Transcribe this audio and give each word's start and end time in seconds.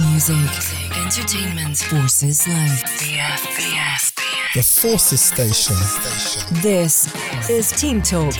Music, 0.00 0.36
entertainment, 0.96 1.76
forces 1.76 2.48
life. 2.48 2.82
BFBS. 2.98 4.14
The 4.54 4.62
Forces 4.62 5.20
Station. 5.20 5.76
This 6.62 7.14
is 7.50 7.70
Team 7.72 8.00
Talk. 8.00 8.32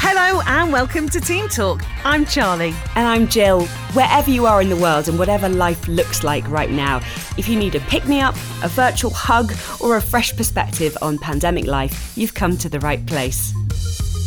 Hello 0.00 0.40
and 0.46 0.72
welcome 0.72 1.06
to 1.10 1.20
Team 1.20 1.48
Talk. 1.48 1.82
I'm 2.02 2.24
Charlie. 2.24 2.74
And 2.94 3.06
I'm 3.06 3.28
Jill. 3.28 3.66
Wherever 3.92 4.30
you 4.30 4.46
are 4.46 4.62
in 4.62 4.70
the 4.70 4.76
world 4.76 5.06
and 5.08 5.18
whatever 5.18 5.50
life 5.50 5.86
looks 5.86 6.24
like 6.24 6.48
right 6.48 6.70
now, 6.70 7.02
if 7.36 7.46
you 7.46 7.58
need 7.58 7.74
a 7.74 7.80
pick 7.80 8.06
me 8.08 8.22
up, 8.22 8.36
a 8.62 8.68
virtual 8.68 9.10
hug, 9.10 9.52
or 9.82 9.96
a 9.96 10.00
fresh 10.00 10.34
perspective 10.34 10.96
on 11.02 11.18
pandemic 11.18 11.66
life, 11.66 12.16
you've 12.16 12.32
come 12.32 12.56
to 12.56 12.70
the 12.70 12.80
right 12.80 13.04
place. 13.04 13.52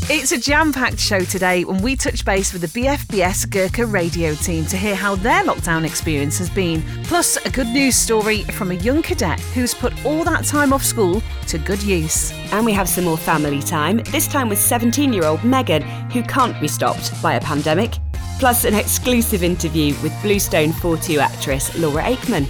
It's 0.09 0.31
a 0.31 0.37
jam 0.37 0.71
packed 0.71 1.01
show 1.01 1.19
today 1.19 1.65
when 1.65 1.81
we 1.81 1.97
touch 1.97 2.23
base 2.23 2.53
with 2.53 2.61
the 2.61 2.79
BFBS 2.79 3.49
Gurkha 3.49 3.85
radio 3.85 4.35
team 4.35 4.65
to 4.67 4.77
hear 4.77 4.95
how 4.95 5.15
their 5.15 5.43
lockdown 5.43 5.85
experience 5.85 6.37
has 6.37 6.49
been. 6.49 6.81
Plus, 7.03 7.35
a 7.45 7.49
good 7.49 7.67
news 7.67 7.97
story 7.97 8.43
from 8.43 8.71
a 8.71 8.75
young 8.75 9.01
cadet 9.01 9.37
who's 9.53 9.73
put 9.73 9.93
all 10.05 10.23
that 10.23 10.45
time 10.45 10.71
off 10.71 10.81
school 10.81 11.21
to 11.47 11.57
good 11.57 11.83
use. 11.83 12.31
And 12.53 12.65
we 12.65 12.71
have 12.71 12.87
some 12.87 13.03
more 13.03 13.17
family 13.17 13.61
time, 13.61 13.97
this 14.13 14.29
time 14.29 14.47
with 14.47 14.59
17 14.59 15.11
year 15.11 15.25
old 15.25 15.43
Megan, 15.43 15.81
who 16.11 16.23
can't 16.23 16.57
be 16.61 16.69
stopped 16.69 17.21
by 17.21 17.33
a 17.33 17.41
pandemic. 17.41 17.95
Plus, 18.39 18.63
an 18.63 18.75
exclusive 18.75 19.43
interview 19.43 19.93
with 20.01 20.13
Bluestone 20.21 20.71
42 20.71 21.19
actress 21.19 21.77
Laura 21.77 22.03
Aikman. 22.03 22.47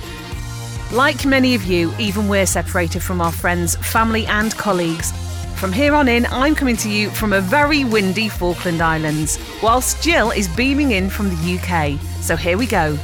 Like 0.95 1.25
many 1.25 1.55
of 1.55 1.63
you, 1.63 1.91
even 1.97 2.27
we're 2.27 2.45
separated 2.45 3.01
from 3.01 3.19
our 3.19 3.31
friends, 3.31 3.75
family, 3.77 4.27
and 4.27 4.55
colleagues. 4.57 5.11
From 5.57 5.71
here 5.71 5.95
on 5.95 6.07
in, 6.07 6.27
I'm 6.27 6.53
coming 6.53 6.77
to 6.77 6.89
you 6.89 7.09
from 7.09 7.33
a 7.33 7.41
very 7.41 7.83
windy 7.83 8.29
Falkland 8.29 8.79
Islands, 8.79 9.39
whilst 9.63 10.03
Jill 10.03 10.29
is 10.29 10.47
beaming 10.49 10.91
in 10.91 11.09
from 11.09 11.29
the 11.29 11.57
UK. 11.57 11.99
So 12.21 12.35
here 12.35 12.59
we 12.59 12.67
go. 12.67 12.95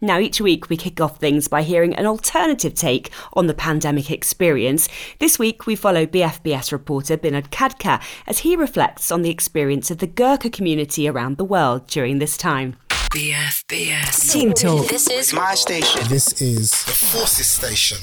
Now, 0.00 0.18
each 0.18 0.40
week 0.40 0.68
we 0.68 0.76
kick 0.76 1.00
off 1.00 1.18
things 1.18 1.46
by 1.46 1.62
hearing 1.62 1.94
an 1.94 2.06
alternative 2.06 2.74
take 2.74 3.10
on 3.32 3.46
the 3.46 3.54
pandemic 3.54 4.10
experience. 4.10 4.88
This 5.20 5.38
week 5.38 5.64
we 5.64 5.76
follow 5.76 6.06
BFBS 6.06 6.72
reporter 6.72 7.16
Binod 7.16 7.50
Khadka 7.50 8.02
as 8.26 8.40
he 8.40 8.56
reflects 8.56 9.12
on 9.12 9.22
the 9.22 9.30
experience 9.30 9.92
of 9.92 9.98
the 9.98 10.08
Gurkha 10.08 10.50
community 10.50 11.08
around 11.08 11.36
the 11.36 11.44
world 11.44 11.86
during 11.86 12.18
this 12.18 12.36
time. 12.36 12.76
BFBS. 13.14 14.32
Team 14.32 14.52
Talk. 14.52 14.88
This 14.88 15.08
is 15.08 15.32
my 15.32 15.54
station. 15.54 16.00
This 16.08 16.42
is 16.42 16.72
the 16.84 16.90
Forces 16.90 17.46
Station. 17.46 17.98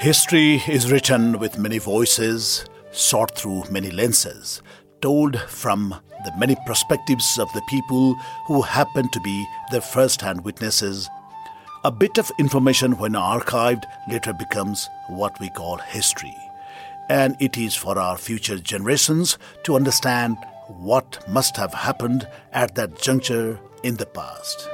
History 0.00 0.60
is 0.66 0.90
written 0.90 1.38
with 1.38 1.58
many 1.58 1.78
voices, 1.78 2.64
sought 2.90 3.38
through 3.38 3.70
many 3.70 3.92
lenses, 3.92 4.62
told 5.00 5.38
from 5.42 5.94
the 6.24 6.32
many 6.36 6.56
perspectives 6.66 7.38
of 7.38 7.52
the 7.52 7.62
people 7.68 8.16
who 8.48 8.62
happen 8.62 9.08
to 9.12 9.20
be 9.20 9.46
the 9.70 9.80
first 9.80 10.20
hand 10.22 10.44
witnesses. 10.44 11.08
A 11.84 11.92
bit 11.92 12.18
of 12.18 12.32
information, 12.40 12.98
when 12.98 13.12
archived, 13.12 13.84
later 14.10 14.32
becomes 14.32 14.90
what 15.06 15.38
we 15.38 15.48
call 15.48 15.76
history. 15.76 16.36
And 17.08 17.36
it 17.38 17.56
is 17.56 17.76
for 17.76 17.96
our 17.96 18.18
future 18.18 18.58
generations 18.58 19.38
to 19.62 19.76
understand 19.76 20.38
what 20.66 21.24
must 21.28 21.56
have 21.56 21.72
happened 21.72 22.26
at 22.52 22.74
that 22.74 23.00
juncture 23.00 23.60
in 23.84 23.94
the 23.94 24.06
past. 24.06 24.68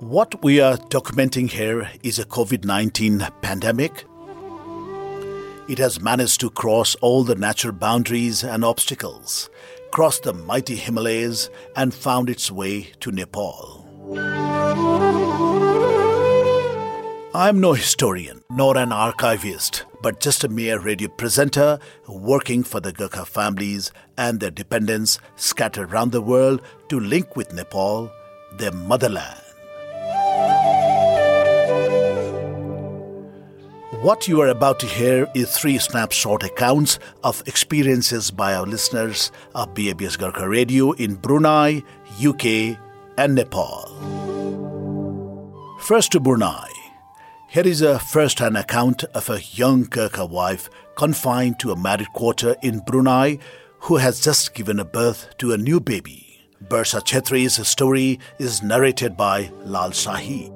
What 0.00 0.42
we 0.44 0.60
are 0.60 0.76
documenting 0.76 1.50
here 1.50 1.90
is 2.02 2.18
a 2.18 2.26
COVID 2.26 2.66
19 2.66 3.26
pandemic. 3.40 4.04
It 5.66 5.78
has 5.78 5.98
managed 6.00 6.40
to 6.40 6.50
cross 6.50 6.94
all 6.96 7.24
the 7.24 7.34
natural 7.34 7.72
boundaries 7.72 8.44
and 8.44 8.64
obstacles, 8.64 9.48
crossed 9.90 10.24
the 10.24 10.32
mighty 10.32 10.76
Himalayas, 10.76 11.50
and 11.76 11.94
found 11.94 12.30
its 12.30 12.50
way 12.50 12.92
to 13.00 13.10
Nepal. 13.10 13.86
I'm 17.34 17.60
no 17.60 17.74
historian 17.74 18.42
nor 18.50 18.76
an 18.76 18.90
archivist, 18.90 19.84
but 20.02 20.20
just 20.20 20.44
a 20.44 20.48
mere 20.48 20.80
radio 20.80 21.08
presenter 21.08 21.78
working 22.08 22.64
for 22.64 22.80
the 22.80 22.92
Gurkha 22.92 23.24
families 23.24 23.92
and 24.16 24.40
their 24.40 24.50
dependents 24.50 25.20
scattered 25.36 25.92
around 25.92 26.12
the 26.12 26.22
world 26.22 26.62
to 26.88 26.98
link 26.98 27.36
with 27.36 27.52
Nepal, 27.52 28.10
their 28.56 28.72
motherland. 28.72 29.47
What 34.00 34.28
you 34.28 34.40
are 34.42 34.46
about 34.46 34.78
to 34.78 34.86
hear 34.86 35.26
is 35.34 35.50
three 35.50 35.76
snapshot 35.76 36.44
accounts 36.44 37.00
of 37.24 37.42
experiences 37.46 38.30
by 38.30 38.54
our 38.54 38.64
listeners 38.64 39.32
of 39.56 39.74
BFBS 39.74 40.16
Gurkha 40.16 40.48
Radio 40.48 40.92
in 40.92 41.16
Brunei, 41.16 41.82
UK, 42.24 42.78
and 43.16 43.34
Nepal. 43.34 43.88
First 45.80 46.12
to 46.12 46.20
Brunei. 46.20 46.68
Here 47.48 47.66
is 47.66 47.82
a 47.82 47.98
first 47.98 48.38
hand 48.38 48.56
account 48.56 49.02
of 49.02 49.28
a 49.30 49.42
young 49.42 49.82
Gurkha 49.82 50.26
wife 50.26 50.70
confined 50.94 51.58
to 51.58 51.72
a 51.72 51.76
married 51.76 52.12
quarter 52.12 52.54
in 52.62 52.78
Brunei 52.86 53.38
who 53.80 53.96
has 53.96 54.20
just 54.20 54.54
given 54.54 54.76
birth 54.92 55.36
to 55.38 55.52
a 55.52 55.58
new 55.58 55.80
baby. 55.80 56.46
Bursa 56.62 57.02
Chetri's 57.02 57.66
story 57.66 58.20
is 58.38 58.62
narrated 58.62 59.16
by 59.16 59.50
Lal 59.64 59.90
Shahi. 59.90 60.54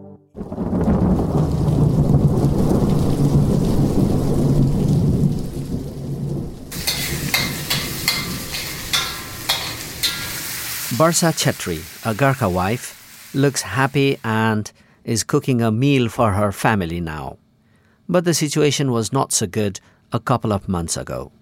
Barsa 11.03 11.33
Chetri, 11.33 11.83
a 12.07 12.15
Gurkha 12.15 12.49
wife, 12.49 13.35
looks 13.35 13.63
happy 13.63 14.19
and 14.23 14.71
is 15.03 15.25
cooking 15.25 15.61
a 15.61 15.73
meal 15.73 16.09
for 16.09 16.31
her 16.31 16.53
family 16.53 17.01
now. 17.01 17.39
But 18.09 18.25
the 18.25 18.33
situation 18.33 18.93
was 18.93 19.13
not 19.13 19.33
so 19.33 19.49
good 19.49 19.81
a 20.13 20.21
couple 20.21 20.53
of 20.53 20.69
months 20.69 20.97
ago. 20.97 21.33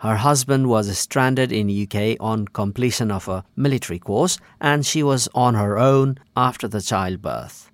Her 0.00 0.16
husband 0.16 0.68
was 0.68 0.98
stranded 0.98 1.50
in 1.50 1.70
UK 1.70 2.18
on 2.20 2.48
completion 2.48 3.10
of 3.10 3.26
a 3.26 3.42
military 3.56 3.98
course 3.98 4.38
and 4.60 4.84
she 4.84 5.02
was 5.02 5.30
on 5.34 5.54
her 5.54 5.78
own 5.78 6.18
after 6.36 6.68
the 6.68 6.82
childbirth. 6.82 7.70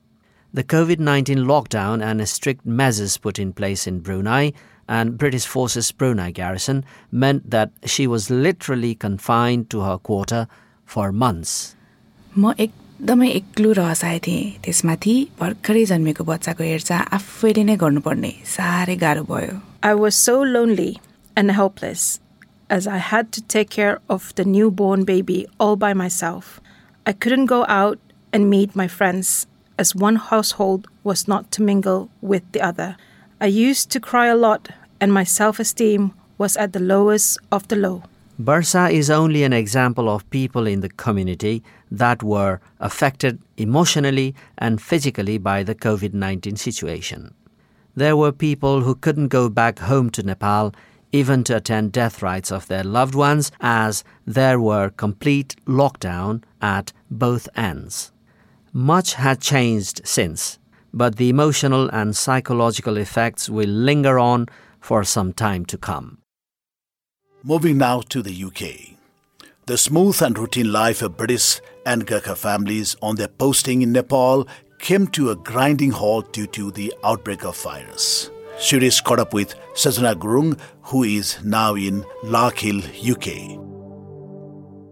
The 0.54 0.62
COVID-19 0.62 1.38
lockdown 1.38 2.04
and 2.04 2.28
strict 2.28 2.64
measures 2.64 3.18
put 3.18 3.40
in 3.40 3.52
place 3.52 3.88
in 3.88 3.98
Brunei 3.98 4.52
and 4.88 5.18
British 5.18 5.46
Forces 5.46 5.90
Brunei 5.90 6.30
garrison 6.30 6.84
meant 7.10 7.50
that 7.50 7.72
she 7.84 8.06
was 8.06 8.30
literally 8.30 8.94
confined 8.94 9.70
to 9.70 9.80
her 9.80 9.98
quarter 9.98 10.46
for 10.85 11.11
months. 11.11 11.75
म 12.37 12.53
एकदमै 12.57 13.29
एक्लो 13.29 13.71
रहसाए 13.81 14.19
थिएँ 14.27 14.43
त्यसमाथि 14.63 15.15
भर्खरै 15.39 15.83
जन्मेको 15.91 16.23
बच्चाको 16.31 16.63
हेरचाह 16.63 17.01
आफैले 17.17 17.63
नै 17.69 17.75
गर्नुपर्ने 17.83 18.33
साह्रै 18.55 18.95
गाह्रो 19.03 19.23
भयो 19.31 19.55
I 19.83 19.93
was 20.03 20.15
so 20.15 20.35
lonely 20.55 20.91
and 21.35 21.51
helpless 21.51 22.19
as 22.69 22.87
I 22.87 22.99
had 23.11 23.31
to 23.33 23.41
take 23.53 23.69
care 23.69 23.99
of 24.07 24.33
the 24.35 24.45
newborn 24.45 25.03
baby 25.03 25.45
all 25.59 25.75
by 25.75 25.93
myself. 25.93 26.61
I 27.05 27.13
couldn't 27.13 27.47
go 27.47 27.65
out 27.67 27.99
and 28.31 28.49
meet 28.49 28.75
my 28.75 28.87
friends 28.87 29.47
as 29.77 29.95
one 29.95 30.15
household 30.15 30.87
was 31.03 31.27
not 31.27 31.51
to 31.53 31.63
mingle 31.63 32.09
with 32.21 32.43
the 32.51 32.61
other. 32.61 32.95
I 33.41 33.47
used 33.47 33.89
to 33.91 33.99
cry 33.99 34.27
a 34.27 34.35
lot 34.35 34.69
and 35.01 35.11
my 35.11 35.23
self 35.23 35.59
esteem 35.59 36.13
was 36.37 36.55
at 36.55 36.73
the 36.73 36.79
lowest 36.79 37.39
of 37.51 37.67
the 37.67 37.75
low. 37.75 38.03
Bursa 38.38 38.92
is 38.92 39.08
only 39.08 39.44
an 39.44 39.54
example 39.54 40.10
of 40.10 40.28
people 40.28 40.66
in 40.66 40.80
the 40.80 40.90
community 40.90 41.62
that 41.90 42.22
were 42.22 42.60
affected 42.80 43.40
emotionally 43.56 44.34
and 44.58 44.80
physically 44.80 45.38
by 45.38 45.62
the 45.62 45.74
COVID 45.74 46.12
19 46.12 46.56
situation. 46.56 47.32
There 47.94 48.14
were 48.14 48.32
people 48.32 48.82
who 48.82 48.94
couldn't 48.94 49.28
go 49.28 49.48
back 49.48 49.78
home 49.78 50.10
to 50.10 50.22
Nepal 50.22 50.74
even 51.12 51.44
to 51.44 51.56
attend 51.56 51.92
death 51.92 52.20
rites 52.20 52.52
of 52.52 52.66
their 52.68 52.84
loved 52.84 53.14
ones, 53.14 53.50
as 53.60 54.04
there 54.26 54.60
were 54.60 54.90
complete 54.90 55.56
lockdown 55.64 56.42
at 56.60 56.92
both 57.10 57.48
ends. 57.56 58.12
Much 58.70 59.14
had 59.14 59.40
changed 59.40 60.02
since, 60.04 60.58
but 60.92 61.16
the 61.16 61.30
emotional 61.30 61.88
and 61.88 62.14
psychological 62.14 62.98
effects 62.98 63.48
will 63.48 63.70
linger 63.70 64.18
on 64.18 64.46
for 64.78 65.04
some 65.04 65.32
time 65.32 65.64
to 65.64 65.78
come. 65.78 66.18
Moving 67.48 67.78
now 67.78 68.00
to 68.08 68.22
the 68.22 68.44
UK. 68.44 68.96
The 69.66 69.78
smooth 69.78 70.20
and 70.20 70.36
routine 70.36 70.72
life 70.72 71.00
of 71.00 71.16
British 71.16 71.60
and 71.86 72.04
Gurkha 72.04 72.34
families 72.34 72.96
on 73.00 73.14
their 73.14 73.28
posting 73.28 73.82
in 73.82 73.92
Nepal 73.92 74.48
came 74.80 75.06
to 75.18 75.30
a 75.30 75.36
grinding 75.36 75.92
halt 75.92 76.32
due 76.32 76.48
to 76.48 76.72
the 76.72 76.92
outbreak 77.04 77.44
of 77.44 77.56
virus. 77.56 78.32
Shirish 78.58 79.04
caught 79.04 79.20
up 79.20 79.32
with 79.32 79.54
Sajana 79.74 80.16
Gurung, 80.16 80.58
who 80.82 81.04
is 81.04 81.38
now 81.44 81.76
in 81.76 82.02
Larkhill, 82.24 82.82
UK. 83.12 83.75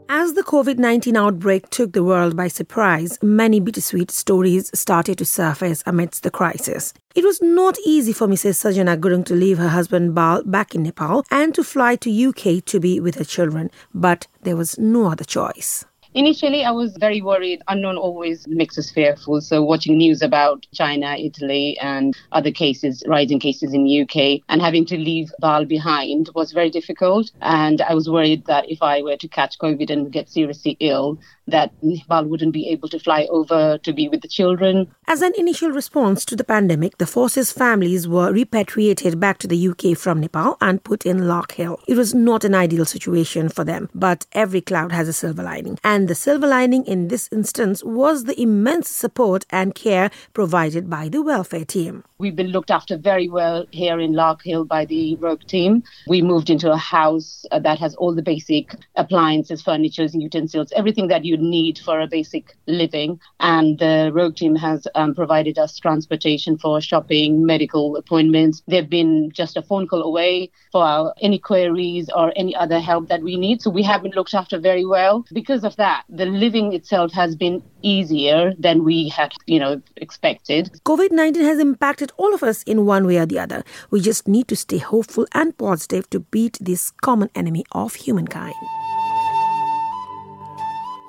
As 0.08 0.34
the 0.34 0.42
COVID 0.42 0.78
19 0.78 1.16
outbreak 1.16 1.70
took 1.70 1.92
the 1.92 2.04
world 2.04 2.36
by 2.36 2.48
surprise, 2.48 3.18
many 3.22 3.58
bittersweet 3.58 4.10
stories 4.10 4.70
started 4.78 5.16
to 5.18 5.24
surface 5.24 5.82
amidst 5.86 6.22
the 6.22 6.30
crisis. 6.30 6.92
It 7.14 7.24
was 7.24 7.40
not 7.40 7.78
easy 7.86 8.12
for 8.12 8.26
Mrs. 8.26 8.56
Sajana 8.60 8.98
Gurung 8.98 9.24
to 9.24 9.34
leave 9.34 9.56
her 9.56 9.68
husband 9.68 10.14
Bal 10.14 10.42
back 10.44 10.74
in 10.74 10.82
Nepal 10.82 11.24
and 11.30 11.54
to 11.54 11.64
fly 11.64 11.96
to 11.96 12.28
UK 12.28 12.62
to 12.66 12.80
be 12.80 13.00
with 13.00 13.14
her 13.14 13.24
children, 13.24 13.70
but 13.94 14.26
there 14.42 14.56
was 14.56 14.78
no 14.78 15.06
other 15.06 15.24
choice. 15.24 15.86
Initially, 16.14 16.64
I 16.64 16.70
was 16.70 16.96
very 16.96 17.20
worried. 17.20 17.60
Unknown 17.66 17.96
always 17.96 18.46
makes 18.46 18.78
us 18.78 18.88
fearful. 18.88 19.40
So, 19.40 19.62
watching 19.64 19.98
news 19.98 20.22
about 20.22 20.64
China, 20.72 21.16
Italy, 21.18 21.76
and 21.80 22.16
other 22.30 22.52
cases, 22.52 23.02
rising 23.08 23.40
cases 23.40 23.74
in 23.74 23.82
the 23.82 24.02
UK, 24.02 24.40
and 24.48 24.62
having 24.62 24.86
to 24.86 24.96
leave 24.96 25.32
Bal 25.40 25.64
behind 25.64 26.30
was 26.32 26.52
very 26.52 26.70
difficult. 26.70 27.32
And 27.42 27.82
I 27.82 27.94
was 27.94 28.08
worried 28.08 28.46
that 28.46 28.70
if 28.70 28.80
I 28.80 29.02
were 29.02 29.16
to 29.16 29.26
catch 29.26 29.58
COVID 29.58 29.90
and 29.90 30.12
get 30.12 30.30
seriously 30.30 30.76
ill, 30.78 31.18
that 31.46 31.72
Bal 32.08 32.24
wouldn't 32.24 32.52
be 32.52 32.68
able 32.68 32.88
to 32.88 32.98
fly 32.98 33.26
over 33.30 33.78
to 33.78 33.92
be 33.92 34.08
with 34.08 34.22
the 34.22 34.28
children. 34.28 34.92
As 35.06 35.22
an 35.22 35.32
initial 35.36 35.70
response 35.70 36.24
to 36.26 36.36
the 36.36 36.44
pandemic, 36.44 36.98
the 36.98 37.06
forces' 37.06 37.52
families 37.52 38.08
were 38.08 38.32
repatriated 38.32 39.20
back 39.20 39.38
to 39.38 39.46
the 39.46 39.68
UK 39.68 39.96
from 39.96 40.20
Nepal 40.20 40.56
and 40.60 40.82
put 40.82 41.04
in 41.04 41.20
Larkhill. 41.20 41.78
It 41.86 41.96
was 41.96 42.14
not 42.14 42.44
an 42.44 42.54
ideal 42.54 42.84
situation 42.84 43.48
for 43.48 43.64
them, 43.64 43.90
but 43.94 44.26
every 44.32 44.60
cloud 44.60 44.92
has 44.92 45.08
a 45.08 45.12
silver 45.12 45.42
lining. 45.42 45.78
And 45.84 46.08
the 46.08 46.14
silver 46.14 46.46
lining 46.46 46.86
in 46.86 47.08
this 47.08 47.28
instance 47.30 47.84
was 47.84 48.24
the 48.24 48.40
immense 48.40 48.88
support 48.88 49.44
and 49.50 49.74
care 49.74 50.10
provided 50.32 50.88
by 50.88 51.08
the 51.08 51.22
welfare 51.22 51.64
team. 51.64 52.04
We've 52.18 52.36
been 52.36 52.48
looked 52.48 52.70
after 52.70 52.96
very 52.96 53.28
well 53.28 53.66
here 53.70 54.00
in 54.00 54.12
Larkhill 54.12 54.66
by 54.66 54.86
the 54.86 55.16
Rogue 55.16 55.44
team. 55.46 55.82
We 56.08 56.22
moved 56.22 56.48
into 56.48 56.72
a 56.72 56.76
house 56.76 57.44
uh, 57.50 57.58
that 57.58 57.78
has 57.80 57.94
all 57.96 58.14
the 58.14 58.22
basic 58.22 58.76
appliances, 58.96 59.60
furniture, 59.60 60.04
utensils, 60.04 60.72
everything 60.74 61.08
that 61.08 61.24
you 61.24 61.33
need 61.40 61.78
for 61.78 62.00
a 62.00 62.06
basic 62.06 62.56
living. 62.66 63.20
And 63.40 63.78
the 63.78 64.10
Rogue 64.12 64.36
team 64.36 64.54
has 64.56 64.86
um, 64.94 65.14
provided 65.14 65.58
us 65.58 65.78
transportation 65.78 66.58
for 66.58 66.80
shopping, 66.80 67.44
medical 67.44 67.96
appointments. 67.96 68.62
They've 68.66 68.88
been 68.88 69.30
just 69.32 69.56
a 69.56 69.62
phone 69.62 69.86
call 69.86 70.02
away 70.02 70.50
for 70.72 70.84
our, 70.84 71.14
any 71.20 71.38
queries 71.38 72.10
or 72.14 72.32
any 72.36 72.54
other 72.54 72.80
help 72.80 73.08
that 73.08 73.22
we 73.22 73.36
need. 73.36 73.62
So 73.62 73.70
we 73.70 73.82
have 73.82 74.02
been 74.02 74.12
looked 74.12 74.34
after 74.34 74.58
very 74.58 74.84
well. 74.84 75.24
Because 75.32 75.64
of 75.64 75.76
that, 75.76 76.04
the 76.08 76.26
living 76.26 76.72
itself 76.72 77.12
has 77.12 77.36
been 77.36 77.62
easier 77.82 78.52
than 78.58 78.84
we 78.84 79.08
had, 79.08 79.32
you 79.46 79.58
know, 79.58 79.80
expected. 79.96 80.70
COVID 80.84 81.10
19 81.12 81.44
has 81.44 81.58
impacted 81.58 82.12
all 82.16 82.34
of 82.34 82.42
us 82.42 82.62
in 82.64 82.86
one 82.86 83.06
way 83.06 83.18
or 83.18 83.26
the 83.26 83.38
other. 83.38 83.62
We 83.90 84.00
just 84.00 84.26
need 84.26 84.48
to 84.48 84.56
stay 84.56 84.78
hopeful 84.78 85.26
and 85.32 85.56
positive 85.56 86.08
to 86.10 86.20
beat 86.20 86.58
this 86.60 86.90
common 86.90 87.30
enemy 87.34 87.64
of 87.72 87.94
humankind. 87.94 88.54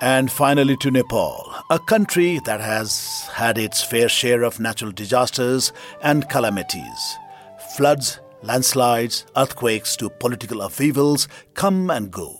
And 0.02 0.30
finally, 0.30 0.76
to 0.78 0.90
Nepal, 0.90 1.54
a 1.70 1.78
country 1.78 2.38
that 2.40 2.60
has 2.60 3.28
had 3.32 3.56
its 3.56 3.82
fair 3.82 4.10
share 4.10 4.42
of 4.42 4.60
natural 4.60 4.92
disasters 4.92 5.72
and 6.02 6.28
calamities. 6.28 7.16
Floods, 7.76 8.20
landslides, 8.42 9.24
earthquakes 9.36 9.96
to 9.96 10.10
political 10.10 10.60
upheavals 10.60 11.28
come 11.54 11.90
and 11.90 12.10
go. 12.10 12.38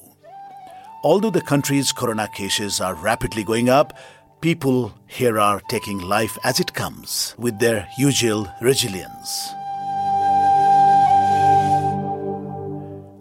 Although 1.03 1.31
the 1.31 1.41
country's 1.41 1.93
corona 1.93 2.29
cases 2.35 2.81
are 2.81 2.94
rapidly 2.94 3.43
going 3.43 3.70
up, 3.70 3.97
people 4.43 4.93
here 5.06 5.38
are 5.38 5.62
taking 5.70 5.99
life 5.99 6.37
as 6.44 6.61
it 6.61 6.75
comes 6.75 7.35
with 7.38 7.58
their 7.58 7.88
usual 7.97 8.47
resilience. 8.61 9.49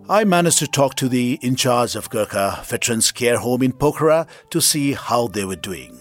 I 0.07 0.24
managed 0.24 0.60
to 0.60 0.68
talk 0.68 0.94
to 0.96 1.10
the 1.10 1.40
in 1.42 1.56
charge 1.56 1.96
of 1.96 2.12
Gurkha 2.12 2.62
Veterans 2.63 3.12
Care 3.12 3.40
Home 3.40 3.63
in 3.63 3.74
Pokhara 3.74 4.28
to 4.52 4.62
see 4.62 4.94
how 4.94 5.25
they 5.28 5.46
were 5.46 5.56
doing. 5.56 6.00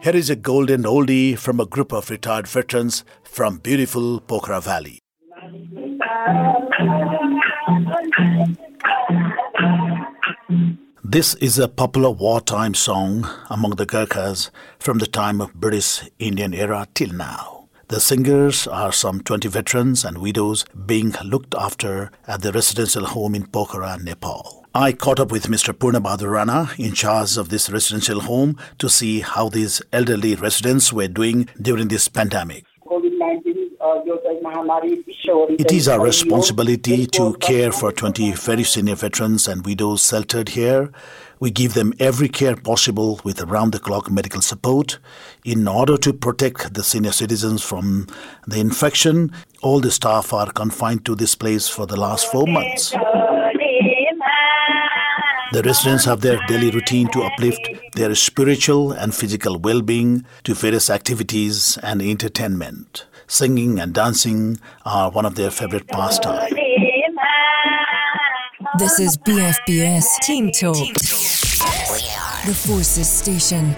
Here 0.00 0.14
is 0.14 0.30
a 0.30 0.36
golden 0.36 0.84
oldie 0.84 1.36
from 1.36 1.58
a 1.58 1.66
group 1.66 1.92
of 1.92 2.10
retired 2.10 2.46
veterans 2.46 3.04
from 3.24 3.58
beautiful 3.58 4.20
Pokhara 4.20 4.62
Valley. 4.62 5.00
This 11.02 11.34
is 11.34 11.58
a 11.58 11.66
popular 11.66 12.10
wartime 12.10 12.74
song 12.74 13.28
among 13.48 13.72
the 13.72 13.84
Gurkhas 13.86 14.52
from 14.78 14.98
the 14.98 15.08
time 15.08 15.40
of 15.40 15.54
British 15.54 16.08
Indian 16.20 16.54
era 16.54 16.86
till 16.94 17.12
now. 17.12 17.59
The 17.90 17.98
singers 17.98 18.68
are 18.68 18.92
some 18.92 19.20
20 19.20 19.48
veterans 19.48 20.04
and 20.04 20.18
widows 20.18 20.64
being 20.86 21.12
looked 21.24 21.56
after 21.56 22.12
at 22.24 22.40
the 22.40 22.52
residential 22.52 23.04
home 23.04 23.34
in 23.34 23.46
Pokhara, 23.46 24.00
Nepal. 24.00 24.64
I 24.72 24.92
caught 24.92 25.18
up 25.18 25.32
with 25.32 25.48
Mr. 25.48 25.74
Purnabadur 25.74 26.30
Rana, 26.30 26.70
in 26.78 26.92
charge 26.94 27.36
of 27.36 27.48
this 27.48 27.68
residential 27.68 28.20
home, 28.20 28.56
to 28.78 28.88
see 28.88 29.22
how 29.22 29.48
these 29.48 29.82
elderly 29.92 30.36
residents 30.36 30.92
were 30.92 31.08
doing 31.08 31.48
during 31.60 31.88
this 31.88 32.06
pandemic. 32.06 32.64
It 35.58 35.72
is 35.72 35.88
our 35.88 36.00
responsibility 36.00 37.08
to 37.08 37.34
care 37.40 37.72
for 37.72 37.90
20 37.90 38.32
very 38.34 38.62
senior 38.62 38.94
veterans 38.94 39.48
and 39.48 39.66
widows 39.66 40.06
sheltered 40.06 40.50
here. 40.50 40.92
We 41.40 41.50
give 41.50 41.72
them 41.72 41.94
every 41.98 42.28
care 42.28 42.54
possible 42.54 43.18
with 43.24 43.40
around 43.40 43.72
the 43.72 43.78
clock 43.78 44.10
medical 44.10 44.42
support 44.42 44.98
in 45.42 45.66
order 45.66 45.96
to 45.96 46.12
protect 46.12 46.74
the 46.74 46.84
senior 46.84 47.12
citizens 47.12 47.62
from 47.62 48.06
the 48.46 48.60
infection. 48.60 49.32
All 49.62 49.80
the 49.80 49.90
staff 49.90 50.34
are 50.34 50.52
confined 50.52 51.06
to 51.06 51.14
this 51.14 51.34
place 51.34 51.66
for 51.66 51.86
the 51.86 51.98
last 51.98 52.30
four 52.30 52.46
months. 52.46 52.90
The 55.52 55.62
residents 55.64 56.04
have 56.04 56.20
their 56.20 56.38
daily 56.46 56.70
routine 56.70 57.10
to 57.12 57.22
uplift 57.22 57.66
their 57.94 58.14
spiritual 58.14 58.92
and 58.92 59.14
physical 59.14 59.58
well 59.58 59.80
being 59.80 60.26
to 60.44 60.54
various 60.54 60.90
activities 60.90 61.78
and 61.82 62.02
entertainment. 62.02 63.06
Singing 63.26 63.80
and 63.80 63.94
dancing 63.94 64.60
are 64.84 65.10
one 65.10 65.24
of 65.24 65.36
their 65.36 65.50
favorite 65.50 65.88
pastimes. 65.88 66.59
This 68.78 69.00
is 69.00 69.16
BFBS 69.16 70.20
Team 70.20 70.52
Talk. 70.52 70.76
The 70.94 72.54
Forces 72.54 73.08
Station. 73.08 73.74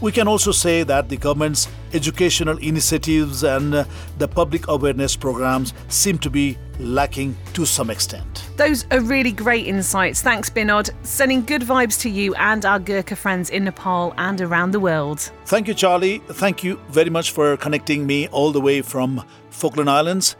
We 0.00 0.10
can 0.10 0.26
also 0.26 0.50
say 0.50 0.82
that 0.82 1.08
the 1.08 1.16
government's 1.16 1.68
educational 1.92 2.58
initiatives 2.58 3.44
and 3.44 3.72
uh, 3.72 3.84
the 4.18 4.26
public 4.26 4.66
awareness 4.66 5.14
programs 5.14 5.74
seem 5.86 6.18
to 6.18 6.30
be 6.30 6.58
lacking 6.80 7.36
to 7.52 7.64
some 7.64 7.88
extent. 7.88 8.50
Those 8.56 8.84
are 8.90 9.00
really 9.00 9.30
great 9.30 9.68
insights. 9.68 10.20
Thanks, 10.20 10.50
Binod. 10.50 10.90
Sending 11.06 11.44
good 11.44 11.62
vibes 11.62 12.00
to 12.00 12.10
you 12.10 12.34
and 12.34 12.66
our 12.66 12.80
Gurkha 12.80 13.14
friends 13.14 13.50
in 13.50 13.62
Nepal 13.62 14.12
and 14.18 14.40
around 14.40 14.72
the 14.72 14.80
world. 14.80 15.20
Thank 15.44 15.68
you, 15.68 15.74
Charlie. 15.74 16.18
Thank 16.18 16.64
you 16.64 16.80
very 16.88 17.10
much 17.10 17.30
for 17.30 17.56
connecting 17.56 18.04
me 18.04 18.26
all 18.28 18.50
the 18.50 18.60
way 18.60 18.82
from 18.82 19.24
Falkland 19.50 19.88
Islands. 19.88 20.34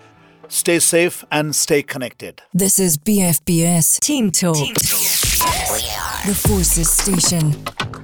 Stay 0.52 0.78
safe 0.78 1.24
and 1.32 1.56
stay 1.56 1.82
connected. 1.82 2.42
This 2.52 2.78
is 2.78 2.98
BFBS 2.98 3.98
Team 4.00 4.30
Talk. 4.30 4.54
Team 4.56 4.74
Talk. 4.74 6.26
The 6.26 6.34
Forces 6.46 6.90
Station. 6.90 7.52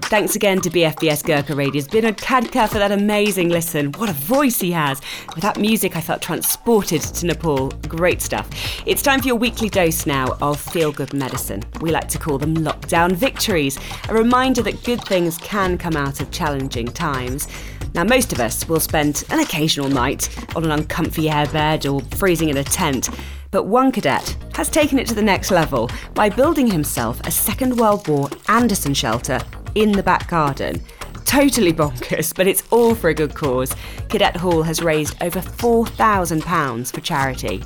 Thanks 0.08 0.34
again 0.34 0.62
to 0.62 0.70
BFBS 0.70 1.26
Gurkha 1.26 1.54
Radio's 1.54 1.86
Binod 1.86 2.16
Khadka 2.16 2.66
for 2.70 2.78
that 2.78 2.90
amazing 2.90 3.50
listen. 3.50 3.92
What 3.92 4.08
a 4.08 4.14
voice 4.14 4.62
he 4.62 4.72
has. 4.72 5.02
With 5.34 5.42
that 5.42 5.58
music, 5.58 5.94
I 5.94 6.00
felt 6.00 6.22
transported 6.22 7.02
to 7.02 7.26
Nepal. 7.26 7.68
Great 7.86 8.22
stuff. 8.22 8.48
It's 8.86 9.02
time 9.02 9.20
for 9.20 9.26
your 9.26 9.36
weekly 9.36 9.68
dose 9.68 10.06
now 10.06 10.38
of 10.40 10.58
feel 10.58 10.90
good 10.90 11.12
medicine. 11.12 11.62
We 11.82 11.90
like 11.90 12.08
to 12.08 12.18
call 12.18 12.38
them 12.38 12.56
lockdown 12.56 13.12
victories, 13.12 13.78
a 14.08 14.14
reminder 14.14 14.62
that 14.62 14.82
good 14.84 15.04
things 15.04 15.36
can 15.36 15.76
come 15.76 15.96
out 15.96 16.22
of 16.22 16.30
challenging 16.30 16.86
times. 16.86 17.46
Now, 17.95 18.04
most 18.04 18.33
of 18.33 18.40
us 18.40 18.68
will 18.68 18.80
spend 18.80 19.25
an 19.30 19.40
occasional 19.40 19.88
night 19.88 20.28
on 20.54 20.64
an 20.64 20.71
uncomfy 20.71 21.28
airbed 21.28 21.90
or 21.92 22.00
freezing 22.16 22.49
in 22.49 22.59
a 22.59 22.64
tent. 22.64 23.11
But 23.50 23.64
one 23.64 23.92
cadet 23.92 24.37
has 24.54 24.68
taken 24.68 24.99
it 24.99 25.07
to 25.09 25.14
the 25.14 25.23
next 25.23 25.50
level 25.50 25.90
by 26.14 26.28
building 26.28 26.71
himself 26.71 27.21
a 27.25 27.30
Second 27.30 27.76
World 27.76 28.07
War 28.07 28.28
Anderson 28.49 28.95
shelter 28.95 29.40
in 29.75 29.92
the 29.92 30.02
back 30.02 30.28
garden. 30.28 30.83
Totally 31.25 31.73
bonkers, 31.73 32.35
but 32.35 32.47
it's 32.47 32.62
all 32.71 32.95
for 32.95 33.11
a 33.11 33.14
good 33.14 33.35
cause. 33.35 33.75
Cadet 34.09 34.37
Hall 34.37 34.62
has 34.62 34.83
raised 34.83 35.23
over 35.23 35.40
£4,000 35.40 36.92
for 36.92 37.00
charity. 37.00 37.62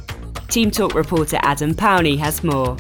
Team 0.49 0.71
Talk 0.71 0.95
reporter 0.95 1.39
Adam 1.43 1.75
Powney 1.75 2.19
has 2.19 2.45
more. 2.45 2.77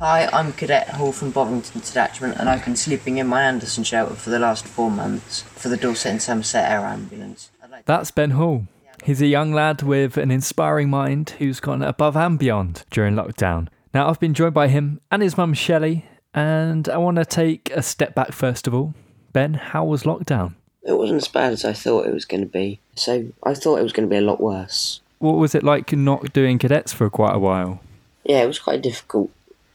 Hi, 0.00 0.30
I'm 0.32 0.54
Cadet 0.54 0.88
Hall 0.88 1.12
from 1.12 1.30
Bovington 1.30 1.82
Detachment 1.82 2.38
and 2.38 2.48
I've 2.48 2.64
been 2.64 2.74
sleeping 2.74 3.18
in 3.18 3.26
my 3.26 3.42
Anderson 3.42 3.84
shelter 3.84 4.14
for 4.14 4.30
the 4.30 4.38
last 4.38 4.66
four 4.66 4.90
months 4.90 5.42
for 5.42 5.68
the 5.68 5.76
Dorset 5.76 6.12
and 6.12 6.22
Somerset 6.22 6.70
Air 6.70 6.86
Ambulance. 6.86 7.50
That's 7.84 8.10
Ben 8.10 8.30
Hall. 8.30 8.66
He's 9.04 9.20
a 9.20 9.26
young 9.26 9.52
lad 9.52 9.82
with 9.82 10.16
an 10.16 10.30
inspiring 10.30 10.88
mind 10.88 11.34
who's 11.36 11.60
gone 11.60 11.82
above 11.82 12.16
and 12.16 12.38
beyond 12.38 12.84
during 12.90 13.14
lockdown. 13.14 13.68
Now, 13.92 14.08
I've 14.08 14.18
been 14.18 14.32
joined 14.32 14.54
by 14.54 14.68
him 14.68 15.02
and 15.10 15.20
his 15.20 15.36
mum 15.36 15.52
Shelley, 15.52 16.06
and 16.32 16.88
I 16.88 16.96
want 16.96 17.18
to 17.18 17.26
take 17.26 17.68
a 17.68 17.82
step 17.82 18.14
back 18.14 18.32
first 18.32 18.66
of 18.66 18.74
all. 18.74 18.94
Ben, 19.34 19.52
how 19.52 19.84
was 19.84 20.04
lockdown? 20.04 20.54
It 20.82 20.96
wasn't 20.96 21.20
as 21.20 21.28
bad 21.28 21.52
as 21.52 21.66
I 21.66 21.74
thought 21.74 22.06
it 22.06 22.14
was 22.14 22.24
going 22.24 22.40
to 22.40 22.46
be, 22.46 22.80
so 22.94 23.26
I 23.42 23.52
thought 23.52 23.78
it 23.78 23.82
was 23.82 23.92
going 23.92 24.08
to 24.08 24.10
be 24.10 24.16
a 24.16 24.22
lot 24.22 24.40
worse. 24.40 25.02
What 25.18 25.36
was 25.36 25.54
it 25.54 25.62
like 25.62 25.92
not 25.92 26.32
doing 26.32 26.58
cadets 26.58 26.94
for 26.94 27.10
quite 27.10 27.34
a 27.34 27.38
while? 27.38 27.82
Yeah, 28.24 28.42
it 28.42 28.46
was 28.46 28.58
quite 28.58 28.80
difficult 28.80 29.30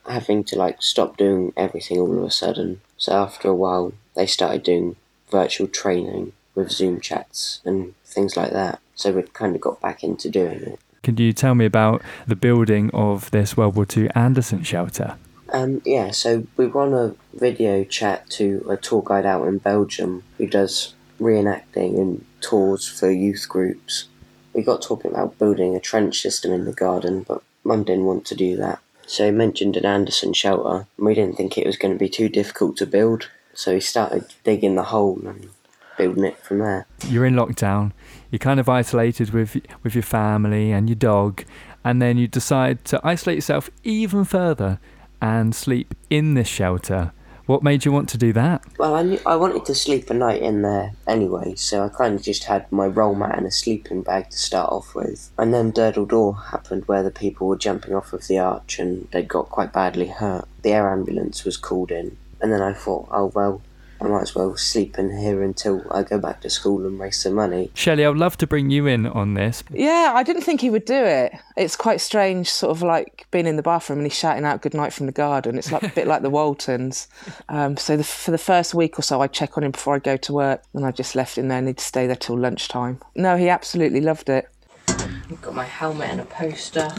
having 0.07 0.43
to 0.45 0.57
like 0.57 0.81
stop 0.81 1.17
doing 1.17 1.53
everything 1.57 1.99
all 1.99 2.17
of 2.17 2.23
a 2.23 2.31
sudden. 2.31 2.81
So 2.97 3.13
after 3.13 3.49
a 3.49 3.55
while, 3.55 3.93
they 4.15 4.25
started 4.25 4.63
doing 4.63 4.95
virtual 5.29 5.67
training 5.67 6.33
with 6.53 6.71
Zoom 6.71 7.01
chats 7.01 7.61
and 7.65 7.93
things 8.05 8.37
like 8.37 8.51
that. 8.51 8.79
So 8.95 9.11
we 9.11 9.23
kind 9.23 9.55
of 9.55 9.61
got 9.61 9.81
back 9.81 10.03
into 10.03 10.29
doing 10.29 10.61
it. 10.61 10.79
Can 11.03 11.17
you 11.17 11.33
tell 11.33 11.53
me 11.53 11.65
about 11.65 12.01
the 12.25 12.35
building 12.35 12.89
of 12.91 13.29
this 13.31 13.55
World 13.55 13.75
War 13.75 13.85
II 13.95 14.09
Anderson 14.15 14.63
shelter? 14.63 15.17
Um, 15.49 15.81
yeah, 15.85 16.11
so 16.11 16.47
we 16.57 16.65
on 16.71 16.93
a 16.93 17.15
video 17.37 17.83
chat 17.83 18.29
to 18.31 18.65
a 18.67 18.77
tour 18.77 19.03
guide 19.05 19.25
out 19.25 19.47
in 19.47 19.59
Belgium 19.59 20.23
who 20.37 20.47
does 20.47 20.95
reenacting 21.19 21.99
and 21.99 22.25
tours 22.41 22.87
for 22.87 23.11
youth 23.11 23.47
groups. 23.47 24.07
We 24.53 24.63
got 24.63 24.81
talking 24.81 25.11
about 25.11 25.37
building 25.37 25.75
a 25.75 25.79
trench 25.79 26.19
system 26.19 26.51
in 26.51 26.65
the 26.65 26.73
garden, 26.73 27.23
but 27.27 27.43
Mum 27.63 27.83
didn't 27.83 28.05
want 28.05 28.25
to 28.25 28.35
do 28.35 28.55
that. 28.57 28.79
So 29.07 29.25
he 29.25 29.31
mentioned 29.31 29.77
an 29.77 29.85
Anderson 29.85 30.33
shelter, 30.33 30.87
and 30.97 31.05
we 31.05 31.13
didn't 31.13 31.37
think 31.37 31.57
it 31.57 31.67
was 31.67 31.77
going 31.77 31.93
to 31.93 31.99
be 31.99 32.09
too 32.09 32.29
difficult 32.29 32.77
to 32.77 32.85
build. 32.85 33.29
So 33.53 33.73
he 33.73 33.79
started 33.79 34.25
digging 34.43 34.75
the 34.75 34.83
hole 34.83 35.19
and 35.25 35.49
building 35.97 36.25
it 36.25 36.37
from 36.39 36.59
there. 36.59 36.87
You're 37.07 37.25
in 37.25 37.35
lockdown. 37.35 37.91
You're 38.31 38.39
kind 38.39 38.59
of 38.59 38.67
isolated 38.67 39.29
with 39.29 39.57
with 39.83 39.95
your 39.95 40.03
family 40.03 40.71
and 40.71 40.89
your 40.89 40.95
dog, 40.95 41.43
and 41.83 42.01
then 42.01 42.17
you 42.17 42.27
decide 42.27 42.83
to 42.85 42.99
isolate 43.03 43.37
yourself 43.37 43.69
even 43.83 44.25
further 44.25 44.79
and 45.21 45.55
sleep 45.55 45.95
in 46.09 46.33
this 46.33 46.47
shelter. 46.47 47.13
What 47.45 47.61
made 47.61 47.85
you 47.85 47.91
want 47.91 48.09
to 48.09 48.17
do 48.17 48.33
that? 48.33 48.63
Well, 48.79 48.95
I 48.95 49.03
knew, 49.03 49.19
I 49.25 49.35
wanted 49.35 49.65
to 49.65 49.75
sleep 49.75 50.09
a 50.09 50.15
night 50.15 50.41
in 50.41 50.63
there 50.63 50.93
anyway, 51.07 51.53
so 51.55 51.83
I 51.83 51.89
kind 51.89 52.15
of 52.15 52.23
just 52.23 52.45
had 52.45 52.71
my 52.71 52.87
roll 52.87 53.13
mat 53.13 53.37
and 53.37 53.45
a 53.45 53.51
sleeping 53.51 54.01
bag 54.01 54.31
to 54.31 54.37
start 54.37 54.71
off 54.71 54.95
with. 54.95 55.29
And 55.37 55.53
then 55.53 55.71
Durdle 55.71 56.07
Door 56.07 56.35
happened 56.51 56.87
where 56.87 57.03
the 57.03 57.11
people 57.11 57.47
were 57.47 57.55
jumping 57.57 57.93
off 57.93 58.13
of 58.13 58.27
the 58.27 58.39
arch 58.39 58.79
and 58.79 59.07
they 59.11 59.21
got 59.21 59.49
quite 59.49 59.71
badly 59.71 60.07
hurt. 60.07 60.47
The 60.63 60.71
air 60.71 60.89
ambulance 60.91 61.45
was 61.45 61.55
called 61.55 61.91
in, 61.91 62.17
and 62.41 62.51
then 62.51 62.63
I 62.63 62.73
thought, 62.73 63.07
oh 63.11 63.31
well, 63.35 63.61
I 64.01 64.07
might 64.07 64.23
as 64.23 64.35
well 64.35 64.55
sleep 64.57 64.99
in 64.99 65.17
here 65.17 65.41
until 65.41 65.85
I 65.89 66.03
go 66.03 66.19
back 66.19 66.41
to 66.41 66.49
school 66.49 66.85
and 66.85 66.99
raise 66.99 67.17
some 67.17 67.33
money. 67.33 67.71
Shelley, 67.73 68.05
I'd 68.05 68.17
love 68.17 68.37
to 68.37 68.47
bring 68.47 68.69
you 68.69 68.87
in 68.87 69.07
on 69.07 69.35
this. 69.35 69.63
Yeah, 69.71 70.11
I 70.13 70.21
didn't 70.21 70.43
think 70.43 70.61
he 70.61 70.69
would 70.69 70.85
do 70.85 71.03
it. 71.03 71.33
It's 71.55 71.75
quite 71.77 72.01
strange, 72.01 72.49
sort 72.49 72.71
of 72.71 72.83
like 72.83 73.25
being 73.31 73.47
in 73.47 73.55
the 73.55 73.63
bathroom 73.63 73.99
and 73.99 74.05
he's 74.05 74.17
shouting 74.17 74.43
out 74.43 74.61
"Good 74.61 74.73
night" 74.73 74.91
from 74.93 75.05
the 75.05 75.11
garden. 75.11 75.57
It's 75.57 75.71
like 75.71 75.83
a 75.83 75.89
bit 75.89 76.07
like 76.07 76.21
the 76.21 76.29
Waltons. 76.29 77.07
Um, 77.47 77.77
so 77.77 77.95
the, 77.95 78.03
for 78.03 78.31
the 78.31 78.37
first 78.37 78.73
week 78.73 78.99
or 78.99 79.01
so, 79.01 79.21
I 79.21 79.27
check 79.27 79.57
on 79.57 79.63
him 79.63 79.71
before 79.71 79.95
I 79.95 79.99
go 79.99 80.17
to 80.17 80.33
work, 80.33 80.63
and 80.73 80.85
I 80.85 80.91
just 80.91 81.15
left 81.15 81.37
him 81.37 81.47
there 81.47 81.59
and 81.59 81.67
he'd 81.67 81.79
stay 81.79 82.05
there 82.05 82.15
till 82.17 82.37
lunchtime. 82.37 82.99
No, 83.15 83.37
he 83.37 83.47
absolutely 83.47 84.01
loved 84.01 84.29
it. 84.29 84.49
I've 84.87 85.41
got 85.41 85.55
my 85.55 85.65
helmet 85.65 86.09
and 86.09 86.21
a 86.21 86.25
poster, 86.25 86.91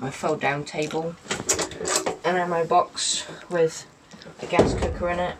my 0.00 0.10
fold-down 0.10 0.64
table, 0.64 1.14
and 2.24 2.36
then 2.36 2.48
my 2.48 2.64
box 2.64 3.26
with 3.50 3.86
a 4.42 4.46
gas 4.46 4.74
cooker 4.74 5.10
in 5.10 5.18
it. 5.18 5.36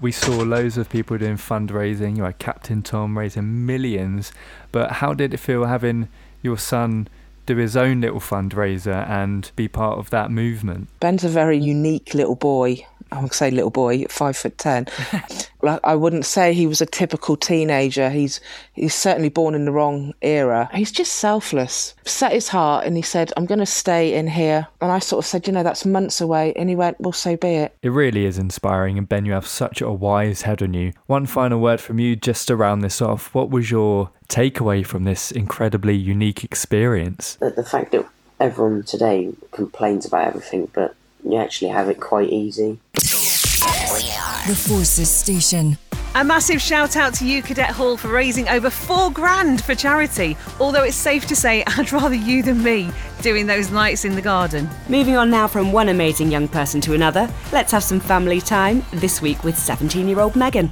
We 0.00 0.12
saw 0.12 0.38
loads 0.42 0.78
of 0.78 0.88
people 0.88 1.18
doing 1.18 1.36
fundraising. 1.36 2.16
You 2.16 2.22
had 2.24 2.38
Captain 2.38 2.82
Tom 2.82 3.18
raising 3.18 3.66
millions. 3.66 4.32
But 4.72 4.92
how 4.92 5.12
did 5.12 5.34
it 5.34 5.38
feel 5.38 5.66
having 5.66 6.08
your 6.42 6.56
son 6.56 7.08
do 7.46 7.56
his 7.56 7.76
own 7.76 8.00
little 8.00 8.20
fundraiser 8.20 9.06
and 9.08 9.50
be 9.56 9.68
part 9.68 9.98
of 9.98 10.08
that 10.10 10.30
movement? 10.30 10.88
Ben's 11.00 11.24
a 11.24 11.28
very 11.28 11.58
unique 11.58 12.14
little 12.14 12.36
boy. 12.36 12.86
I 13.12 13.20
would 13.20 13.34
say 13.34 13.50
little 13.50 13.70
boy, 13.70 14.04
five 14.08 14.36
foot 14.36 14.56
ten. 14.58 14.86
like 15.62 15.80
I 15.84 15.94
wouldn't 15.94 16.24
say 16.24 16.52
he 16.52 16.66
was 16.66 16.80
a 16.80 16.86
typical 16.86 17.36
teenager. 17.36 18.10
He's 18.10 18.40
he's 18.72 18.94
certainly 18.94 19.28
born 19.28 19.54
in 19.54 19.64
the 19.64 19.72
wrong 19.72 20.14
era. 20.22 20.70
He's 20.72 20.92
just 20.92 21.14
selfless. 21.14 21.94
Set 22.04 22.32
his 22.32 22.48
heart 22.48 22.86
and 22.86 22.96
he 22.96 23.02
said, 23.02 23.32
"I'm 23.36 23.46
going 23.46 23.60
to 23.60 23.66
stay 23.66 24.14
in 24.14 24.28
here." 24.28 24.68
And 24.80 24.92
I 24.92 24.98
sort 24.98 25.24
of 25.24 25.28
said, 25.28 25.46
"You 25.46 25.52
know, 25.52 25.62
that's 25.62 25.84
months 25.84 26.20
away." 26.20 26.52
And 26.54 26.68
he 26.68 26.76
went, 26.76 27.00
"Well, 27.00 27.12
so 27.12 27.36
be 27.36 27.48
it." 27.48 27.76
It 27.82 27.90
really 27.90 28.26
is 28.26 28.38
inspiring, 28.38 28.98
and 28.98 29.08
Ben, 29.08 29.26
you 29.26 29.32
have 29.32 29.46
such 29.46 29.80
a 29.80 29.90
wise 29.90 30.42
head 30.42 30.62
on 30.62 30.74
you. 30.74 30.92
One 31.06 31.26
final 31.26 31.60
word 31.60 31.80
from 31.80 31.98
you, 31.98 32.16
just 32.16 32.48
to 32.48 32.56
round 32.56 32.82
this 32.82 33.02
off. 33.02 33.34
What 33.34 33.50
was 33.50 33.70
your 33.70 34.10
takeaway 34.28 34.86
from 34.86 35.04
this 35.04 35.30
incredibly 35.30 35.96
unique 35.96 36.44
experience? 36.44 37.34
The, 37.36 37.50
the 37.50 37.64
fact 37.64 37.92
that 37.92 38.06
everyone 38.38 38.82
today 38.84 39.32
complains 39.52 40.06
about 40.06 40.28
everything, 40.28 40.68
but 40.72 40.94
you 41.24 41.36
actually 41.36 41.70
have 41.70 41.88
it 41.88 42.00
quite 42.00 42.30
easy. 42.30 42.78
The 42.94 44.56
Forces 44.56 45.10
Station. 45.10 45.78
A 46.16 46.24
massive 46.24 46.60
shout 46.60 46.96
out 46.96 47.14
to 47.14 47.24
you, 47.24 47.40
Cadet 47.40 47.70
Hall, 47.70 47.96
for 47.96 48.08
raising 48.08 48.48
over 48.48 48.68
four 48.68 49.12
grand 49.12 49.62
for 49.62 49.76
charity. 49.76 50.36
Although 50.58 50.82
it's 50.82 50.96
safe 50.96 51.24
to 51.26 51.36
say 51.36 51.62
I'd 51.66 51.92
rather 51.92 52.16
you 52.16 52.42
than 52.42 52.62
me 52.62 52.90
doing 53.22 53.46
those 53.46 53.70
nights 53.70 54.04
in 54.04 54.16
the 54.16 54.22
garden. 54.22 54.68
Moving 54.88 55.16
on 55.16 55.30
now 55.30 55.46
from 55.46 55.70
one 55.70 55.88
amazing 55.88 56.32
young 56.32 56.48
person 56.48 56.80
to 56.82 56.94
another, 56.94 57.32
let's 57.52 57.70
have 57.70 57.84
some 57.84 58.00
family 58.00 58.40
time 58.40 58.84
this 58.94 59.22
week 59.22 59.44
with 59.44 59.56
17 59.56 60.08
year 60.08 60.18
old 60.18 60.34
Megan. 60.34 60.70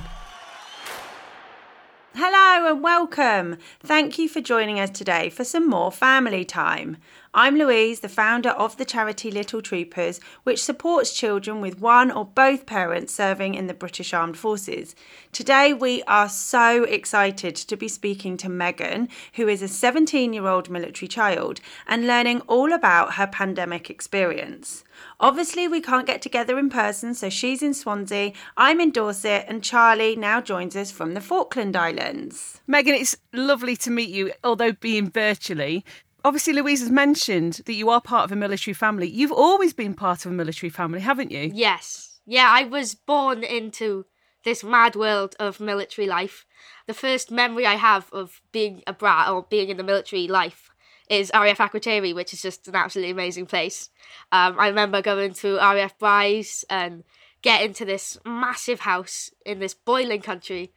Hello 2.14 2.72
and 2.72 2.82
welcome. 2.82 3.58
Thank 3.78 4.18
you 4.18 4.28
for 4.28 4.40
joining 4.40 4.80
us 4.80 4.90
today 4.90 5.30
for 5.30 5.44
some 5.44 5.68
more 5.68 5.92
family 5.92 6.44
time. 6.44 6.96
I'm 7.34 7.58
Louise, 7.58 8.00
the 8.00 8.08
founder 8.08 8.50
of 8.50 8.78
the 8.78 8.86
charity 8.86 9.30
Little 9.30 9.60
Troopers, 9.60 10.18
which 10.44 10.64
supports 10.64 11.12
children 11.12 11.60
with 11.60 11.78
one 11.78 12.10
or 12.10 12.24
both 12.24 12.64
parents 12.64 13.12
serving 13.12 13.54
in 13.54 13.66
the 13.66 13.74
British 13.74 14.14
Armed 14.14 14.38
Forces. 14.38 14.96
Today, 15.30 15.74
we 15.74 16.02
are 16.04 16.30
so 16.30 16.84
excited 16.84 17.54
to 17.54 17.76
be 17.76 17.86
speaking 17.86 18.38
to 18.38 18.48
Megan, 18.48 19.10
who 19.34 19.46
is 19.46 19.60
a 19.60 19.68
17 19.68 20.32
year 20.32 20.46
old 20.46 20.70
military 20.70 21.06
child, 21.06 21.60
and 21.86 22.06
learning 22.06 22.40
all 22.42 22.72
about 22.72 23.14
her 23.14 23.26
pandemic 23.26 23.90
experience. 23.90 24.82
Obviously, 25.20 25.68
we 25.68 25.82
can't 25.82 26.06
get 26.06 26.22
together 26.22 26.58
in 26.58 26.70
person, 26.70 27.14
so 27.14 27.28
she's 27.28 27.62
in 27.62 27.74
Swansea, 27.74 28.32
I'm 28.56 28.80
in 28.80 28.90
Dorset, 28.90 29.44
and 29.48 29.62
Charlie 29.62 30.16
now 30.16 30.40
joins 30.40 30.74
us 30.74 30.90
from 30.90 31.12
the 31.12 31.20
Falkland 31.20 31.76
Islands. 31.76 32.62
Megan, 32.66 32.94
it's 32.94 33.16
lovely 33.34 33.76
to 33.76 33.90
meet 33.90 34.08
you, 34.08 34.32
although 34.42 34.72
being 34.72 35.10
virtually. 35.10 35.84
Obviously, 36.24 36.52
Louise 36.52 36.80
has 36.80 36.90
mentioned 36.90 37.60
that 37.66 37.74
you 37.74 37.90
are 37.90 38.00
part 38.00 38.24
of 38.24 38.32
a 38.32 38.36
military 38.36 38.74
family. 38.74 39.08
You've 39.08 39.32
always 39.32 39.72
been 39.72 39.94
part 39.94 40.24
of 40.24 40.32
a 40.32 40.34
military 40.34 40.70
family, 40.70 41.00
haven't 41.00 41.30
you? 41.30 41.50
Yes. 41.54 42.20
Yeah, 42.26 42.48
I 42.50 42.64
was 42.64 42.94
born 42.94 43.44
into 43.44 44.04
this 44.44 44.64
mad 44.64 44.96
world 44.96 45.36
of 45.38 45.60
military 45.60 46.06
life. 46.08 46.44
The 46.86 46.94
first 46.94 47.30
memory 47.30 47.66
I 47.66 47.74
have 47.74 48.08
of 48.12 48.40
being 48.52 48.82
a 48.86 48.92
brat 48.92 49.30
or 49.30 49.46
being 49.48 49.68
in 49.68 49.76
the 49.76 49.82
military 49.82 50.26
life 50.26 50.70
is 51.08 51.30
RAF 51.32 51.58
Akrotiri, 51.58 52.14
which 52.14 52.32
is 52.32 52.42
just 52.42 52.68
an 52.68 52.74
absolutely 52.74 53.12
amazing 53.12 53.46
place. 53.46 53.90
Um, 54.32 54.58
I 54.58 54.68
remember 54.68 55.00
going 55.00 55.34
to 55.34 55.56
RAF 55.56 55.98
Bryce 55.98 56.64
and 56.68 57.04
getting 57.42 57.72
to 57.74 57.84
this 57.84 58.18
massive 58.24 58.80
house 58.80 59.30
in 59.46 59.60
this 59.60 59.74
boiling 59.74 60.20
country. 60.20 60.72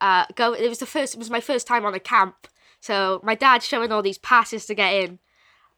Uh, 0.00 0.24
go. 0.34 0.52
It 0.52 0.68
was 0.68 0.78
the 0.78 0.86
first. 0.86 1.14
It 1.14 1.18
was 1.18 1.30
my 1.30 1.40
first 1.40 1.66
time 1.66 1.84
on 1.84 1.94
a 1.94 2.00
camp. 2.00 2.48
So 2.80 3.20
my 3.22 3.34
dad 3.34 3.62
showing 3.62 3.92
all 3.92 4.02
these 4.02 4.18
passes 4.18 4.66
to 4.66 4.74
get 4.74 4.94
in, 4.94 5.18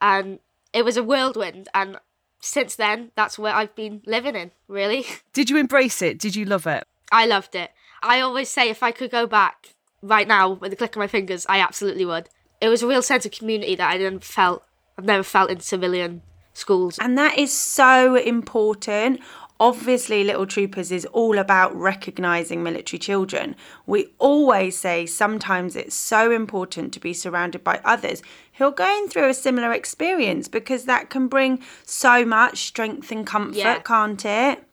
and 0.01 0.39
it 0.73 0.85
was 0.85 0.97
a 0.97 1.03
whirlwind. 1.03 1.69
And 1.75 1.99
since 2.41 2.77
then, 2.77 3.11
that's 3.17 3.39
where 3.39 3.55
I've 3.55 3.75
been 3.75 4.03
living 4.07 4.37
in, 4.37 4.53
really. 4.69 5.07
Did 5.33 5.51
you 5.51 5.57
embrace 5.57 6.03
it? 6.03 6.19
Did 6.19 6.37
you 6.37 6.45
love 6.45 6.67
it? 6.67 6.85
I 7.11 7.27
loved 7.27 7.55
it. 7.55 7.71
I 8.03 8.21
always 8.21 8.49
say 8.49 8.69
if 8.69 8.83
I 8.83 8.91
could 8.91 9.11
go 9.11 9.27
back 9.27 9.75
right 10.03 10.27
now 10.27 10.53
with 10.53 10.71
the 10.71 10.77
click 10.77 10.97
of 10.97 11.01
my 11.01 11.07
fingers, 11.07 11.47
I 11.49 11.61
absolutely 11.61 12.05
would. 12.05 12.29
It 12.61 12.69
was 12.69 12.83
a 12.83 12.87
real 12.87 13.03
sense 13.03 13.27
of 13.27 13.33
community 13.33 13.75
that 13.77 13.91
I 13.91 13.99
didn't 13.99 14.25
felt 14.25 14.65
I've 14.99 15.05
never 15.05 15.23
felt 15.23 15.51
in 15.51 15.61
civilian 15.61 16.23
schools. 16.53 16.99
And 17.01 17.17
that 17.19 17.39
is 17.39 17.53
so 17.53 18.17
important. 18.17 19.21
Obviously, 19.63 20.25
Little 20.25 20.45
Troopers 20.45 20.91
is 20.91 21.05
all 21.13 21.39
about 21.39 21.73
recognising 21.77 22.65
military 22.65 22.99
children. 22.99 23.55
We 23.87 24.09
always 24.19 24.77
say 24.77 25.07
sometimes 25.07 25.77
it's 25.77 25.95
so 25.95 26.33
important 26.33 26.93
to 26.95 26.99
be 26.99 27.13
surrounded 27.15 27.63
by 27.63 27.81
others 27.85 28.23
who 28.55 28.65
are 28.65 28.73
going 28.73 29.07
through 29.07 29.29
a 29.29 29.35
similar 29.35 29.73
experience 29.73 30.49
because 30.49 30.87
that 30.87 31.11
can 31.11 31.29
bring 31.29 31.63
so 31.85 32.25
much 32.25 32.59
strength 32.67 33.13
and 33.13 33.25
comfort, 33.25 33.57
Yeah. 33.57 33.79
can't 33.79 34.25
it? 34.25 34.65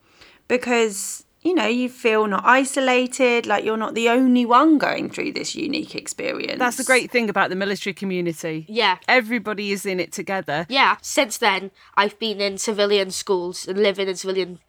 Because 0.48 1.24
you 1.41 1.53
know, 1.55 1.67
you 1.67 1.88
feel 1.88 2.27
not 2.27 2.43
isolated, 2.43 3.46
like 3.46 3.63
you're 3.63 3.77
not 3.77 3.96
the 3.96 4.10
only 4.10 4.46
one 4.46 4.77
going 4.77 5.10
through 5.10 5.31
this 5.31 5.55
unique 5.55 5.96
experience. 5.96 6.60
That's 6.60 6.75
the 6.75 6.84
great 6.84 7.10
thing 7.12 7.29
about 7.29 7.50
the 7.50 7.55
military 7.55 7.93
community. 7.93 8.65
Yeah. 8.67 8.98
Everybody 9.08 9.72
is 9.72 9.86
in 9.86 10.01
it 10.01 10.12
together. 10.12 10.65
Yeah, 10.67 10.98
since 11.01 11.38
then, 11.38 11.72
I've 11.96 12.19
been 12.19 12.41
in 12.41 12.58
civilian 12.58 13.12
schools 13.12 13.67
and 13.69 13.81
living 13.81 14.10
in 14.10 14.15
civilian 14.17 14.60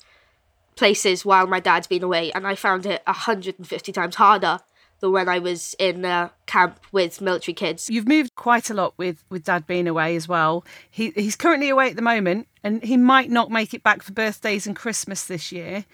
places 0.80 1.26
while 1.26 1.46
my 1.46 1.60
dad's 1.60 1.86
been 1.86 2.02
away, 2.02 2.32
and 2.32 2.46
I 2.46 2.54
found 2.54 2.86
it 2.86 3.02
150 3.06 3.92
times 3.92 4.14
harder 4.14 4.60
than 5.00 5.12
when 5.12 5.28
I 5.28 5.38
was 5.38 5.74
in 5.78 6.06
a 6.06 6.32
camp 6.46 6.80
with 6.90 7.20
military 7.20 7.52
kids. 7.52 7.90
You've 7.90 8.08
moved 8.08 8.34
quite 8.34 8.70
a 8.70 8.74
lot 8.74 8.94
with, 8.96 9.22
with 9.28 9.44
dad 9.44 9.66
being 9.66 9.86
away 9.86 10.16
as 10.16 10.26
well. 10.26 10.64
He, 10.90 11.10
he's 11.10 11.36
currently 11.36 11.68
away 11.68 11.90
at 11.90 11.96
the 11.96 12.02
moment 12.02 12.48
and 12.64 12.82
he 12.82 12.96
might 12.96 13.28
not 13.28 13.50
make 13.50 13.74
it 13.74 13.82
back 13.82 14.02
for 14.02 14.12
birthdays 14.12 14.66
and 14.66 14.74
Christmas 14.74 15.24
this 15.24 15.52
year. 15.52 15.84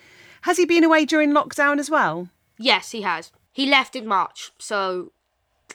Has 0.43 0.57
he 0.57 0.65
been 0.65 0.85
away 0.85 1.05
during 1.05 1.33
lockdown 1.33 1.81
as 1.81 1.91
well? 1.91 2.29
Yes, 2.57 2.93
he 2.93 3.03
has. 3.03 3.33
He 3.53 3.67
left 3.67 3.97
in 3.97 4.07
March, 4.07 4.53
so 4.59 5.11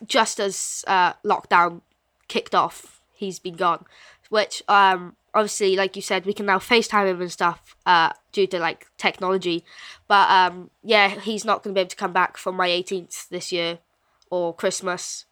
just 0.05 0.39
as 0.39 0.85
uh, 0.87 1.13
lockdown 1.25 1.81
kicked 2.29 2.55
off, 2.55 3.01
he's 3.13 3.39
been 3.39 3.55
gone. 3.55 3.83
Which, 4.29 4.63
um, 4.69 5.17
obviously, 5.33 5.75
like 5.75 5.95
you 5.95 6.01
said, 6.01 6.25
we 6.25 6.33
can 6.33 6.45
now 6.45 6.59
FaceTime 6.59 7.09
him 7.09 7.21
and 7.21 7.31
stuff 7.31 7.75
uh, 7.85 8.11
due 8.31 8.47
to 8.47 8.59
like 8.59 8.87
technology. 8.97 9.63
But 10.07 10.29
um, 10.29 10.69
yeah, 10.83 11.09
he's 11.09 11.45
not 11.45 11.63
going 11.63 11.73
to 11.73 11.77
be 11.77 11.81
able 11.81 11.89
to 11.89 11.95
come 11.95 12.13
back 12.13 12.37
for 12.37 12.51
my 12.51 12.67
18th 12.69 13.29
this 13.29 13.51
year 13.51 13.79
or 14.29 14.53
Christmas. 14.53 15.25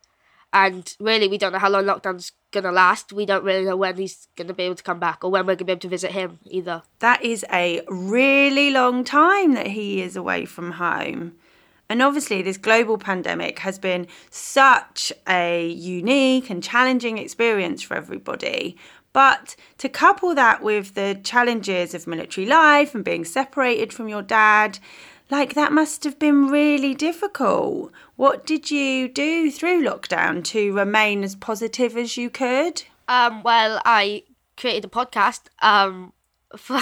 And 0.51 0.95
really, 0.99 1.27
we 1.27 1.37
don't 1.37 1.53
know 1.53 1.59
how 1.59 1.69
long 1.69 1.83
lockdown's 1.83 2.31
going 2.51 2.63
to 2.63 2.71
last. 2.71 3.13
We 3.13 3.25
don't 3.25 3.43
really 3.43 3.65
know 3.65 3.77
when 3.77 3.97
he's 3.97 4.27
going 4.35 4.47
to 4.47 4.53
be 4.53 4.63
able 4.63 4.75
to 4.75 4.83
come 4.83 4.99
back 4.99 5.23
or 5.23 5.29
when 5.29 5.43
we're 5.43 5.55
going 5.55 5.59
to 5.59 5.65
be 5.65 5.71
able 5.73 5.81
to 5.81 5.89
visit 5.89 6.11
him 6.11 6.39
either. 6.45 6.81
That 6.99 7.23
is 7.23 7.45
a 7.51 7.81
really 7.87 8.71
long 8.71 9.03
time 9.03 9.53
that 9.53 9.67
he 9.67 10.01
is 10.01 10.15
away 10.15 10.45
from 10.45 10.71
home. 10.73 11.33
And 11.91 12.03
obviously, 12.03 12.43
this 12.43 12.57
global 12.57 12.99
pandemic 12.99 13.59
has 13.59 13.79
been 13.79 14.05
such 14.29 15.11
a 15.27 15.67
unique 15.69 16.51
and 16.51 16.63
challenging 16.63 17.17
experience 17.17 17.81
for 17.81 17.97
everybody. 17.97 18.77
But 19.19 19.57
to 19.79 19.89
couple 19.89 20.33
that 20.35 20.63
with 20.63 20.93
the 20.93 21.19
challenges 21.25 21.93
of 21.93 22.07
military 22.07 22.47
life 22.47 22.95
and 22.95 23.03
being 23.03 23.25
separated 23.25 23.91
from 23.91 24.07
your 24.07 24.21
dad, 24.21 24.79
like 25.29 25.55
that 25.55 25.73
must 25.73 26.05
have 26.05 26.17
been 26.17 26.47
really 26.47 26.95
difficult. 26.95 27.91
What 28.15 28.45
did 28.45 28.71
you 28.71 29.09
do 29.09 29.51
through 29.51 29.83
lockdown 29.83 30.41
to 30.45 30.71
remain 30.71 31.25
as 31.25 31.35
positive 31.35 31.97
as 31.97 32.15
you 32.15 32.29
could? 32.29 32.83
Um, 33.09 33.43
well, 33.43 33.81
I 33.83 34.23
created 34.55 34.85
a 34.85 34.87
podcast 34.87 35.41
um, 35.61 36.13
for 36.55 36.79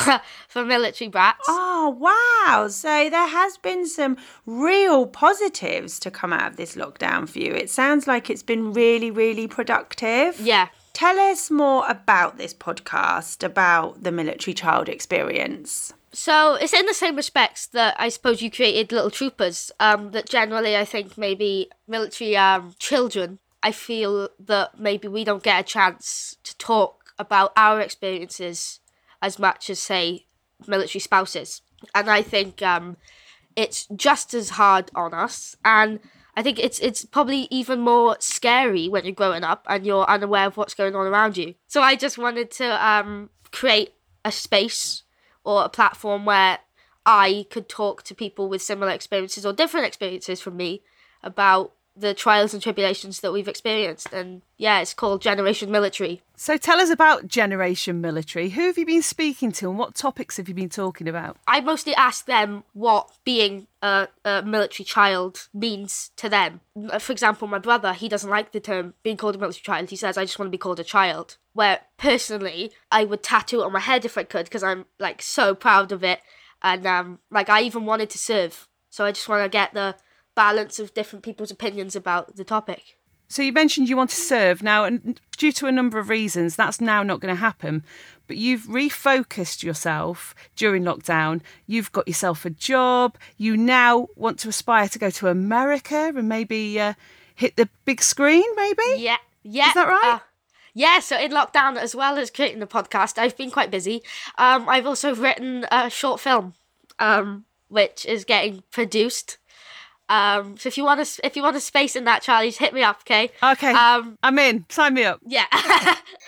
for 0.47 0.63
military 0.63 1.09
brats. 1.09 1.45
Oh, 1.47 1.97
wow. 1.99 2.67
So 2.67 3.09
there 3.09 3.29
has 3.29 3.57
been 3.57 3.87
some 3.87 4.15
real 4.45 5.07
positives 5.07 5.99
to 6.01 6.11
come 6.11 6.33
out 6.33 6.51
of 6.51 6.57
this 6.57 6.75
lockdown 6.75 7.27
for 7.27 7.39
you. 7.39 7.51
It 7.51 7.71
sounds 7.71 8.05
like 8.05 8.29
it's 8.29 8.43
been 8.43 8.73
really, 8.73 9.09
really 9.09 9.47
productive. 9.47 10.39
Yeah. 10.39 10.67
Tell 10.97 11.19
us 11.19 11.51
more 11.51 11.87
about 11.87 12.39
this 12.39 12.55
podcast, 12.55 13.43
about 13.43 14.01
the 14.01 14.11
military 14.11 14.55
child 14.55 14.89
experience. 14.89 15.93
So 16.11 16.55
it's 16.55 16.73
in 16.73 16.87
the 16.87 16.93
same 16.95 17.15
respects 17.15 17.67
that 17.67 17.95
I 17.99 18.09
suppose 18.09 18.41
you 18.41 18.49
created 18.49 18.91
Little 18.91 19.11
Troopers. 19.11 19.71
Um, 19.79 20.09
that 20.13 20.27
generally 20.27 20.75
I 20.75 20.85
think 20.85 21.15
maybe 21.15 21.69
military 21.87 22.35
um 22.35 22.73
children. 22.79 23.37
I 23.61 23.73
feel 23.73 24.29
that 24.39 24.79
maybe 24.79 25.07
we 25.07 25.23
don't 25.23 25.43
get 25.43 25.59
a 25.59 25.63
chance 25.63 26.37
to 26.43 26.57
talk 26.57 27.13
about 27.19 27.53
our 27.55 27.79
experiences 27.79 28.79
as 29.21 29.37
much 29.37 29.69
as 29.69 29.77
say 29.77 30.25
military 30.65 30.99
spouses, 30.99 31.61
and 31.93 32.09
I 32.09 32.23
think 32.23 32.63
um, 32.63 32.97
it's 33.55 33.85
just 33.95 34.33
as 34.33 34.49
hard 34.49 34.89
on 34.95 35.13
us 35.13 35.55
and. 35.63 35.99
I 36.37 36.43
think 36.43 36.59
it's 36.59 36.77
it's 36.79 37.03
probably 37.03 37.47
even 37.49 37.79
more 37.79 38.15
scary 38.19 38.87
when 38.87 39.05
you're 39.05 39.13
growing 39.15 39.43
up 39.43 39.65
and 39.67 39.83
you're 39.83 40.05
unaware 40.05 40.45
of 40.45 40.55
what's 40.55 40.75
going 40.75 40.95
on 40.95 41.07
around 41.07 41.35
you. 41.35 41.55
So 41.65 41.81
I 41.81 41.95
just 41.95 42.19
wanted 42.19 42.51
to 42.51 42.87
um, 42.87 43.31
create 43.51 43.95
a 44.23 44.31
space 44.31 45.01
or 45.43 45.65
a 45.65 45.69
platform 45.69 46.25
where 46.25 46.59
I 47.07 47.47
could 47.49 47.67
talk 47.67 48.03
to 48.03 48.13
people 48.13 48.49
with 48.49 48.61
similar 48.61 48.91
experiences 48.91 49.47
or 49.47 49.51
different 49.51 49.87
experiences 49.87 50.39
from 50.39 50.57
me 50.57 50.83
about 51.23 51.73
the 51.99 52.13
trials 52.13 52.53
and 52.53 52.61
tribulations 52.61 53.21
that 53.21 53.33
we've 53.33 53.47
experienced. 53.47 54.13
And 54.13 54.43
yeah, 54.57 54.79
it's 54.79 54.93
called 54.93 55.21
Generation 55.21 55.71
Military. 55.71 56.21
So 56.35 56.55
tell 56.55 56.79
us 56.79 56.91
about 56.91 57.27
Generation 57.27 57.99
Military. 57.99 58.49
Who 58.49 58.61
have 58.61 58.77
you 58.77 58.85
been 58.85 59.01
speaking 59.01 59.51
to 59.53 59.69
and 59.69 59.79
what 59.79 59.95
topics 59.95 60.37
have 60.37 60.47
you 60.47 60.53
been 60.53 60.69
talking 60.69 61.07
about? 61.07 61.37
I 61.47 61.61
mostly 61.61 61.95
ask 61.95 62.25
them 62.25 62.63
what 62.73 63.11
being 63.23 63.67
a, 63.81 64.07
a 64.23 64.43
military 64.43 64.85
child 64.85 65.49
means 65.53 66.11
to 66.17 66.29
them. 66.29 66.61
For 66.99 67.11
example, 67.11 67.47
my 67.47 67.59
brother, 67.59 67.93
he 67.93 68.07
doesn't 68.07 68.29
like 68.29 68.51
the 68.51 68.59
term 68.59 68.93
being 69.01 69.17
called 69.17 69.35
a 69.35 69.39
military 69.39 69.63
child. 69.63 69.89
He 69.89 69.95
says, 69.95 70.17
I 70.17 70.25
just 70.25 70.37
want 70.37 70.47
to 70.47 70.51
be 70.51 70.59
called 70.59 70.79
a 70.79 70.83
child. 70.83 71.37
Where 71.53 71.81
personally, 71.97 72.71
I 72.91 73.03
would 73.03 73.23
tattoo 73.23 73.61
it 73.61 73.65
on 73.65 73.73
my 73.73 73.79
head 73.79 74.05
if 74.05 74.17
I 74.17 74.23
could 74.23 74.45
because 74.45 74.63
I'm 74.63 74.85
like 74.99 75.23
so 75.23 75.55
proud 75.55 75.91
of 75.91 76.03
it. 76.03 76.19
And 76.61 76.85
um, 76.85 77.19
like 77.31 77.49
I 77.49 77.61
even 77.61 77.85
wanted 77.85 78.11
to 78.11 78.19
serve. 78.19 78.67
So 78.91 79.05
I 79.05 79.11
just 79.11 79.27
want 79.27 79.43
to 79.43 79.49
get 79.49 79.73
the 79.73 79.95
balance 80.37 80.77
of 80.77 80.93
different 80.93 81.25
people's 81.25 81.51
opinions 81.51 81.95
about 81.95 82.35
the 82.35 82.43
topic. 82.45 82.97
So 83.27 83.41
you 83.41 83.51
mentioned 83.51 83.89
you 83.89 83.97
want 83.97 84.11
to 84.11 84.15
serve 84.15 84.63
now, 84.63 84.85
and 84.85 85.19
due 85.35 85.51
to 85.53 85.67
a 85.67 85.71
number 85.71 85.99
of 85.99 86.07
reasons, 86.09 86.55
that's 86.55 86.79
now 86.79 87.03
not 87.03 87.19
going 87.19 87.35
to 87.35 87.39
happen. 87.39 87.83
But 88.27 88.37
you've 88.37 88.63
refocused 88.63 89.63
yourself 89.63 90.33
during 90.55 90.83
lockdown. 90.83 91.41
You've 91.65 91.91
got 91.91 92.07
yourself 92.07 92.45
a 92.45 92.49
job. 92.49 93.17
You 93.37 93.57
now 93.57 94.07
want 94.15 94.39
to 94.39 94.49
aspire 94.49 94.87
to 94.89 94.99
go 94.99 95.09
to 95.09 95.27
America 95.27 96.13
and 96.15 96.29
maybe 96.29 96.79
uh, 96.79 96.93
hit 97.35 97.57
the 97.57 97.67
big 97.83 98.01
screen. 98.01 98.45
Maybe. 98.55 98.83
Yeah, 98.97 99.17
yeah. 99.43 99.69
Is 99.69 99.73
that 99.73 99.87
right? 99.87 100.13
Uh, 100.15 100.19
yeah, 100.73 100.99
so 100.99 101.17
in 101.17 101.31
lockdown, 101.31 101.75
as 101.75 101.95
well 101.95 102.17
as 102.17 102.29
creating 102.29 102.59
the 102.59 102.67
podcast, 102.67 103.17
I've 103.17 103.35
been 103.35 103.49
quite 103.49 103.71
busy. 103.71 104.03
Um, 104.37 104.69
I've 104.69 104.85
also 104.85 105.15
written 105.15 105.65
a 105.71 105.89
short 105.89 106.19
film, 106.19 106.53
um, 106.99 107.45
which 107.67 108.05
is 108.05 108.23
getting 108.23 108.63
produced. 108.71 109.37
Um, 110.09 110.57
so 110.57 110.67
if 110.67 110.77
you 110.77 110.83
want 110.83 111.05
to, 111.05 111.25
if 111.25 111.35
you 111.35 111.43
want 111.43 111.55
a 111.55 111.59
space 111.61 111.95
in 111.95 112.05
that, 112.05 112.21
Charlie, 112.21 112.47
just 112.47 112.59
hit 112.59 112.73
me 112.73 112.83
up, 112.83 113.01
okay? 113.01 113.31
Okay. 113.43 113.71
Um, 113.71 114.17
I'm 114.23 114.39
in. 114.39 114.65
Sign 114.69 114.93
me 114.93 115.03
up. 115.03 115.19
Yeah. 115.25 115.45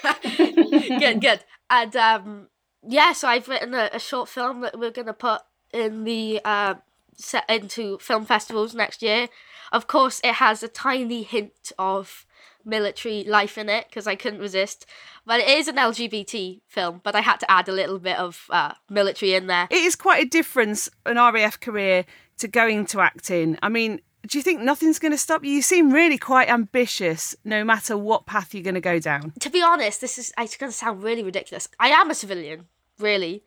good, 0.38 1.22
good. 1.22 1.40
And 1.70 1.96
um, 1.96 2.48
yeah, 2.88 3.14
so 3.14 3.28
I've 3.28 3.48
written 3.48 3.74
a, 3.74 3.90
a 3.94 4.00
short 4.00 4.30
film 4.30 4.62
that 4.62 4.78
we're 4.78 4.92
gonna 4.92 5.14
put 5.14 5.42
in 5.74 6.04
the 6.04 6.42
uh, 6.44 6.76
set 7.16 7.50
into 7.50 7.98
film 8.00 8.26
festivals 8.26 8.74
next 8.76 9.02
year. 9.02 9.28
Of 9.72 9.88
course, 9.88 10.20
it 10.24 10.36
has 10.36 10.64
a 10.64 10.68
tiny 10.68 11.24
hint 11.24 11.72
of 11.78 12.26
military 12.66 13.24
life 13.24 13.58
in 13.58 13.70
it 13.70 13.86
because 13.90 14.08
I 14.08 14.16
couldn't 14.16 14.40
resist. 14.40 14.86
But 15.26 15.42
it 15.42 15.48
is 15.48 15.68
an 15.68 15.76
LGBT 15.76 16.62
film, 16.68 17.02
but 17.04 17.16
I 17.16 17.22
had 17.22 17.40
to 17.42 17.52
add 17.52 17.70
a 17.70 17.72
little 17.72 18.00
bit 18.00 18.18
of 18.18 18.46
uh, 18.50 18.74
military 18.90 19.34
in 19.34 19.48
there. 19.48 19.68
It 19.70 19.84
is 19.84 19.96
quite 19.96 20.24
a 20.24 20.28
difference 20.28 20.90
an 21.06 21.18
RAF 21.18 21.60
career 21.60 22.06
to 22.40 22.48
going 22.48 22.86
to 22.88 23.02
acting. 23.02 23.58
I 23.62 23.70
mean, 23.70 24.02
do 24.28 24.38
you 24.38 24.44
think 24.44 24.62
nothing's 24.62 25.00
going 25.00 25.12
to 25.12 25.18
stop 25.18 25.44
you? 25.44 25.52
You 25.52 25.62
seem 25.62 25.92
really 25.92 26.18
quite 26.18 26.50
ambitious, 26.50 27.36
no 27.44 27.64
matter 27.64 27.98
what 27.98 28.26
path 28.26 28.54
you're 28.54 28.64
going 28.64 28.76
to 28.76 28.82
go 28.82 29.00
down. 29.00 29.34
To 29.40 29.50
be 29.50 29.62
honest, 29.62 30.02
this 30.02 30.18
is 30.18 30.34
it's 30.38 30.58
going 30.58 30.72
to 30.72 30.78
sound 30.78 31.04
really 31.04 31.24
ridiculous. 31.24 31.68
I 31.80 31.90
am 31.90 32.10
a 32.10 32.16
civilian, 32.16 32.68
really, 33.00 33.44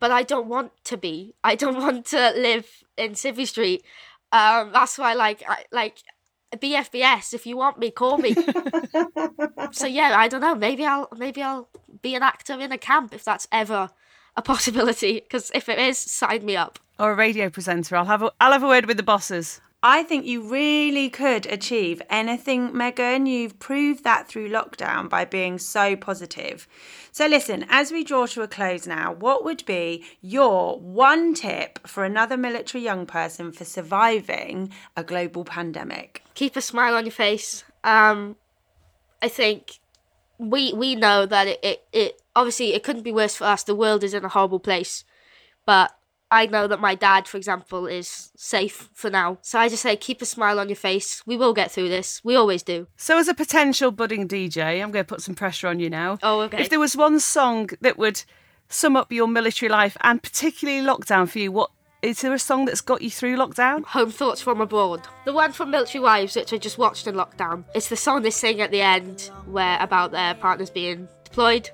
but 0.00 0.10
I 0.10 0.22
don't 0.22 0.48
want 0.48 0.72
to 0.84 0.96
be. 0.96 1.34
I 1.44 1.54
don't 1.54 1.76
want 1.82 2.06
to 2.06 2.32
live 2.36 2.66
in 2.96 3.12
Civvy 3.12 3.46
Street. 3.46 3.84
Um, 4.32 4.72
that's 4.72 4.98
why, 4.98 5.14
like, 5.14 5.42
I, 5.48 5.64
like 5.70 5.98
BFBS. 6.56 7.34
If 7.34 7.46
you 7.46 7.56
want 7.56 7.78
me, 7.78 7.90
call 7.90 8.18
me. 8.18 8.34
so 9.72 9.86
yeah, 9.86 10.14
I 10.16 10.28
don't 10.28 10.40
know. 10.40 10.54
Maybe 10.54 10.84
I'll 10.84 11.08
maybe 11.16 11.42
I'll 11.42 11.68
be 12.02 12.14
an 12.14 12.22
actor 12.22 12.60
in 12.60 12.72
a 12.72 12.78
camp 12.78 13.14
if 13.14 13.24
that's 13.24 13.48
ever 13.52 13.90
a 14.36 14.42
possibility. 14.42 15.20
Because 15.20 15.50
if 15.54 15.68
it 15.68 15.78
is, 15.78 15.98
sign 15.98 16.44
me 16.44 16.56
up. 16.56 16.78
Or 16.98 17.12
a 17.12 17.14
radio 17.14 17.50
presenter. 17.50 17.96
I'll 17.96 18.06
have 18.06 18.22
a, 18.22 18.32
I'll 18.40 18.52
have 18.52 18.62
a 18.62 18.68
word 18.68 18.86
with 18.86 18.96
the 18.96 19.02
bosses. 19.02 19.60
I 19.82 20.02
think 20.02 20.24
you 20.26 20.42
really 20.42 21.08
could 21.10 21.46
achieve 21.46 22.02
anything, 22.08 22.76
Megan. 22.76 23.26
You've 23.26 23.58
proved 23.58 24.02
that 24.04 24.26
through 24.26 24.48
lockdown 24.48 25.08
by 25.08 25.24
being 25.24 25.58
so 25.58 25.94
positive. 25.94 26.66
So, 27.12 27.26
listen, 27.26 27.66
as 27.68 27.92
we 27.92 28.02
draw 28.02 28.26
to 28.26 28.42
a 28.42 28.48
close 28.48 28.86
now, 28.86 29.12
what 29.12 29.44
would 29.44 29.64
be 29.66 30.04
your 30.20 30.80
one 30.80 31.34
tip 31.34 31.86
for 31.86 32.04
another 32.04 32.36
military 32.36 32.82
young 32.82 33.06
person 33.06 33.52
for 33.52 33.64
surviving 33.64 34.72
a 34.96 35.04
global 35.04 35.44
pandemic? 35.44 36.22
Keep 36.34 36.56
a 36.56 36.60
smile 36.60 36.94
on 36.94 37.04
your 37.04 37.12
face. 37.12 37.62
Um, 37.84 38.36
I 39.22 39.28
think 39.28 39.78
we 40.38 40.72
we 40.72 40.94
know 40.94 41.26
that 41.26 41.46
it, 41.46 41.60
it, 41.62 41.84
it 41.92 42.22
obviously 42.34 42.74
it 42.74 42.82
couldn't 42.82 43.02
be 43.02 43.12
worse 43.12 43.36
for 43.36 43.44
us. 43.44 43.62
The 43.62 43.74
world 43.74 44.02
is 44.02 44.14
in 44.14 44.24
a 44.24 44.28
horrible 44.28 44.60
place, 44.60 45.04
but 45.64 45.95
I 46.30 46.46
know 46.46 46.66
that 46.66 46.80
my 46.80 46.94
dad, 46.94 47.28
for 47.28 47.36
example, 47.36 47.86
is 47.86 48.32
safe 48.36 48.88
for 48.92 49.10
now. 49.10 49.38
So 49.42 49.58
I 49.58 49.68
just 49.68 49.82
say 49.82 49.96
keep 49.96 50.20
a 50.20 50.26
smile 50.26 50.58
on 50.58 50.68
your 50.68 50.76
face. 50.76 51.22
We 51.26 51.36
will 51.36 51.54
get 51.54 51.70
through 51.70 51.88
this. 51.88 52.20
We 52.24 52.34
always 52.34 52.62
do. 52.62 52.88
So, 52.96 53.18
as 53.18 53.28
a 53.28 53.34
potential 53.34 53.90
budding 53.90 54.26
DJ, 54.26 54.82
I'm 54.82 54.90
going 54.90 55.04
to 55.04 55.08
put 55.08 55.22
some 55.22 55.34
pressure 55.34 55.68
on 55.68 55.78
you 55.78 55.88
now. 55.88 56.18
Oh, 56.22 56.40
okay. 56.42 56.60
If 56.60 56.70
there 56.70 56.80
was 56.80 56.96
one 56.96 57.20
song 57.20 57.70
that 57.80 57.98
would 57.98 58.22
sum 58.68 58.96
up 58.96 59.12
your 59.12 59.28
military 59.28 59.68
life 59.68 59.96
and 60.02 60.22
particularly 60.22 60.84
lockdown 60.84 61.28
for 61.28 61.38
you, 61.38 61.52
what 61.52 61.70
is 62.02 62.20
there 62.20 62.34
a 62.34 62.38
song 62.38 62.64
that's 62.64 62.80
got 62.80 63.02
you 63.02 63.10
through 63.10 63.36
lockdown? 63.36 63.84
Home 63.86 64.10
Thoughts 64.10 64.40
from 64.40 64.60
Abroad. 64.60 65.02
The 65.24 65.32
one 65.32 65.52
from 65.52 65.70
Military 65.70 66.02
Wives, 66.02 66.36
which 66.36 66.52
I 66.52 66.58
just 66.58 66.78
watched 66.78 67.06
in 67.06 67.14
lockdown. 67.14 67.64
It's 67.74 67.88
the 67.88 67.96
song 67.96 68.22
they 68.22 68.30
sing 68.30 68.60
at 68.60 68.70
the 68.70 68.80
end 68.80 69.30
where 69.46 69.78
about 69.80 70.10
their 70.10 70.34
partners 70.34 70.70
being 70.70 71.08
deployed 71.24 71.70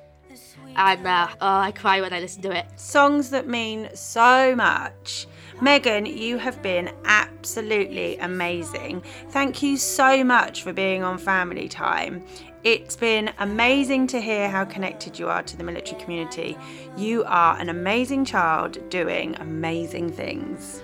and 0.77 1.07
uh, 1.07 1.29
oh, 1.41 1.59
I 1.59 1.73
cry 1.73 2.01
when 2.01 2.13
I 2.13 2.21
listen 2.21 2.43
to 2.43 2.51
it. 2.51 2.67
Songs 2.77 3.31
that 3.31 3.47
mean 3.47 3.89
so 3.95 4.55
much. 4.55 5.27
Megan, 5.61 6.07
you 6.07 6.39
have 6.39 6.61
been 6.63 6.93
absolutely 7.05 8.17
amazing. 8.19 9.03
Thank 9.31 9.63
you 9.63 9.77
so 9.77 10.25
much 10.25 10.63
for 10.63 10.73
being 10.73 11.03
on 11.03 11.19
Family 11.19 11.69
Time. 11.69 12.25
It's 12.65 12.97
been 12.97 13.33
amazing 13.39 14.07
to 14.09 14.21
hear 14.21 14.49
how 14.49 14.65
connected 14.65 15.19
you 15.19 15.29
are 15.29 15.43
to 15.43 15.57
the 15.57 15.65
military 15.65 16.01
community. 16.01 16.57
You 16.97 17.25
are 17.25 17.57
an 17.59 17.69
amazing 17.69 18.25
child 18.25 18.89
doing 18.89 19.37
amazing 19.37 20.13
things. 20.13 20.83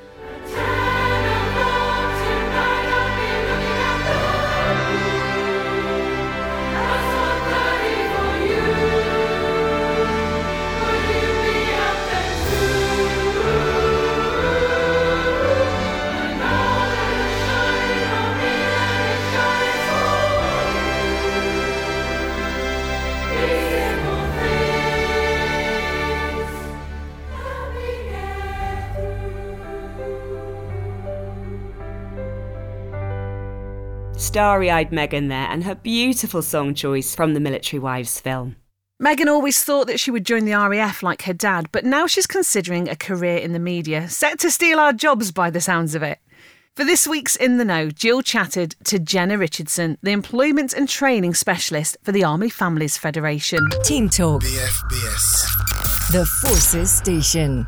Starry 34.18 34.68
eyed 34.68 34.90
Megan 34.90 35.28
there, 35.28 35.48
and 35.48 35.62
her 35.62 35.76
beautiful 35.76 36.42
song 36.42 36.74
choice 36.74 37.14
from 37.14 37.34
the 37.34 37.40
Military 37.40 37.78
Wives 37.78 38.20
film. 38.20 38.56
Megan 38.98 39.28
always 39.28 39.62
thought 39.62 39.86
that 39.86 40.00
she 40.00 40.10
would 40.10 40.26
join 40.26 40.44
the 40.44 40.54
RAF 40.54 41.04
like 41.04 41.22
her 41.22 41.32
dad, 41.32 41.68
but 41.70 41.84
now 41.84 42.08
she's 42.08 42.26
considering 42.26 42.88
a 42.88 42.96
career 42.96 43.36
in 43.38 43.52
the 43.52 43.60
media, 43.60 44.08
set 44.08 44.40
to 44.40 44.50
steal 44.50 44.80
our 44.80 44.92
jobs 44.92 45.30
by 45.30 45.50
the 45.50 45.60
sounds 45.60 45.94
of 45.94 46.02
it. 46.02 46.18
For 46.74 46.84
this 46.84 47.06
week's 47.06 47.36
In 47.36 47.58
the 47.58 47.64
Know, 47.64 47.90
Jill 47.90 48.22
chatted 48.22 48.74
to 48.84 48.98
Jenna 48.98 49.38
Richardson, 49.38 49.98
the 50.02 50.10
Employment 50.10 50.72
and 50.72 50.88
Training 50.88 51.34
Specialist 51.34 51.96
for 52.02 52.10
the 52.10 52.24
Army 52.24 52.50
Families 52.50 52.98
Federation. 52.98 53.60
Team 53.84 54.08
Talk. 54.08 54.42
BFBS. 54.42 56.10
The 56.10 56.26
Forces 56.26 56.90
Station. 56.90 57.66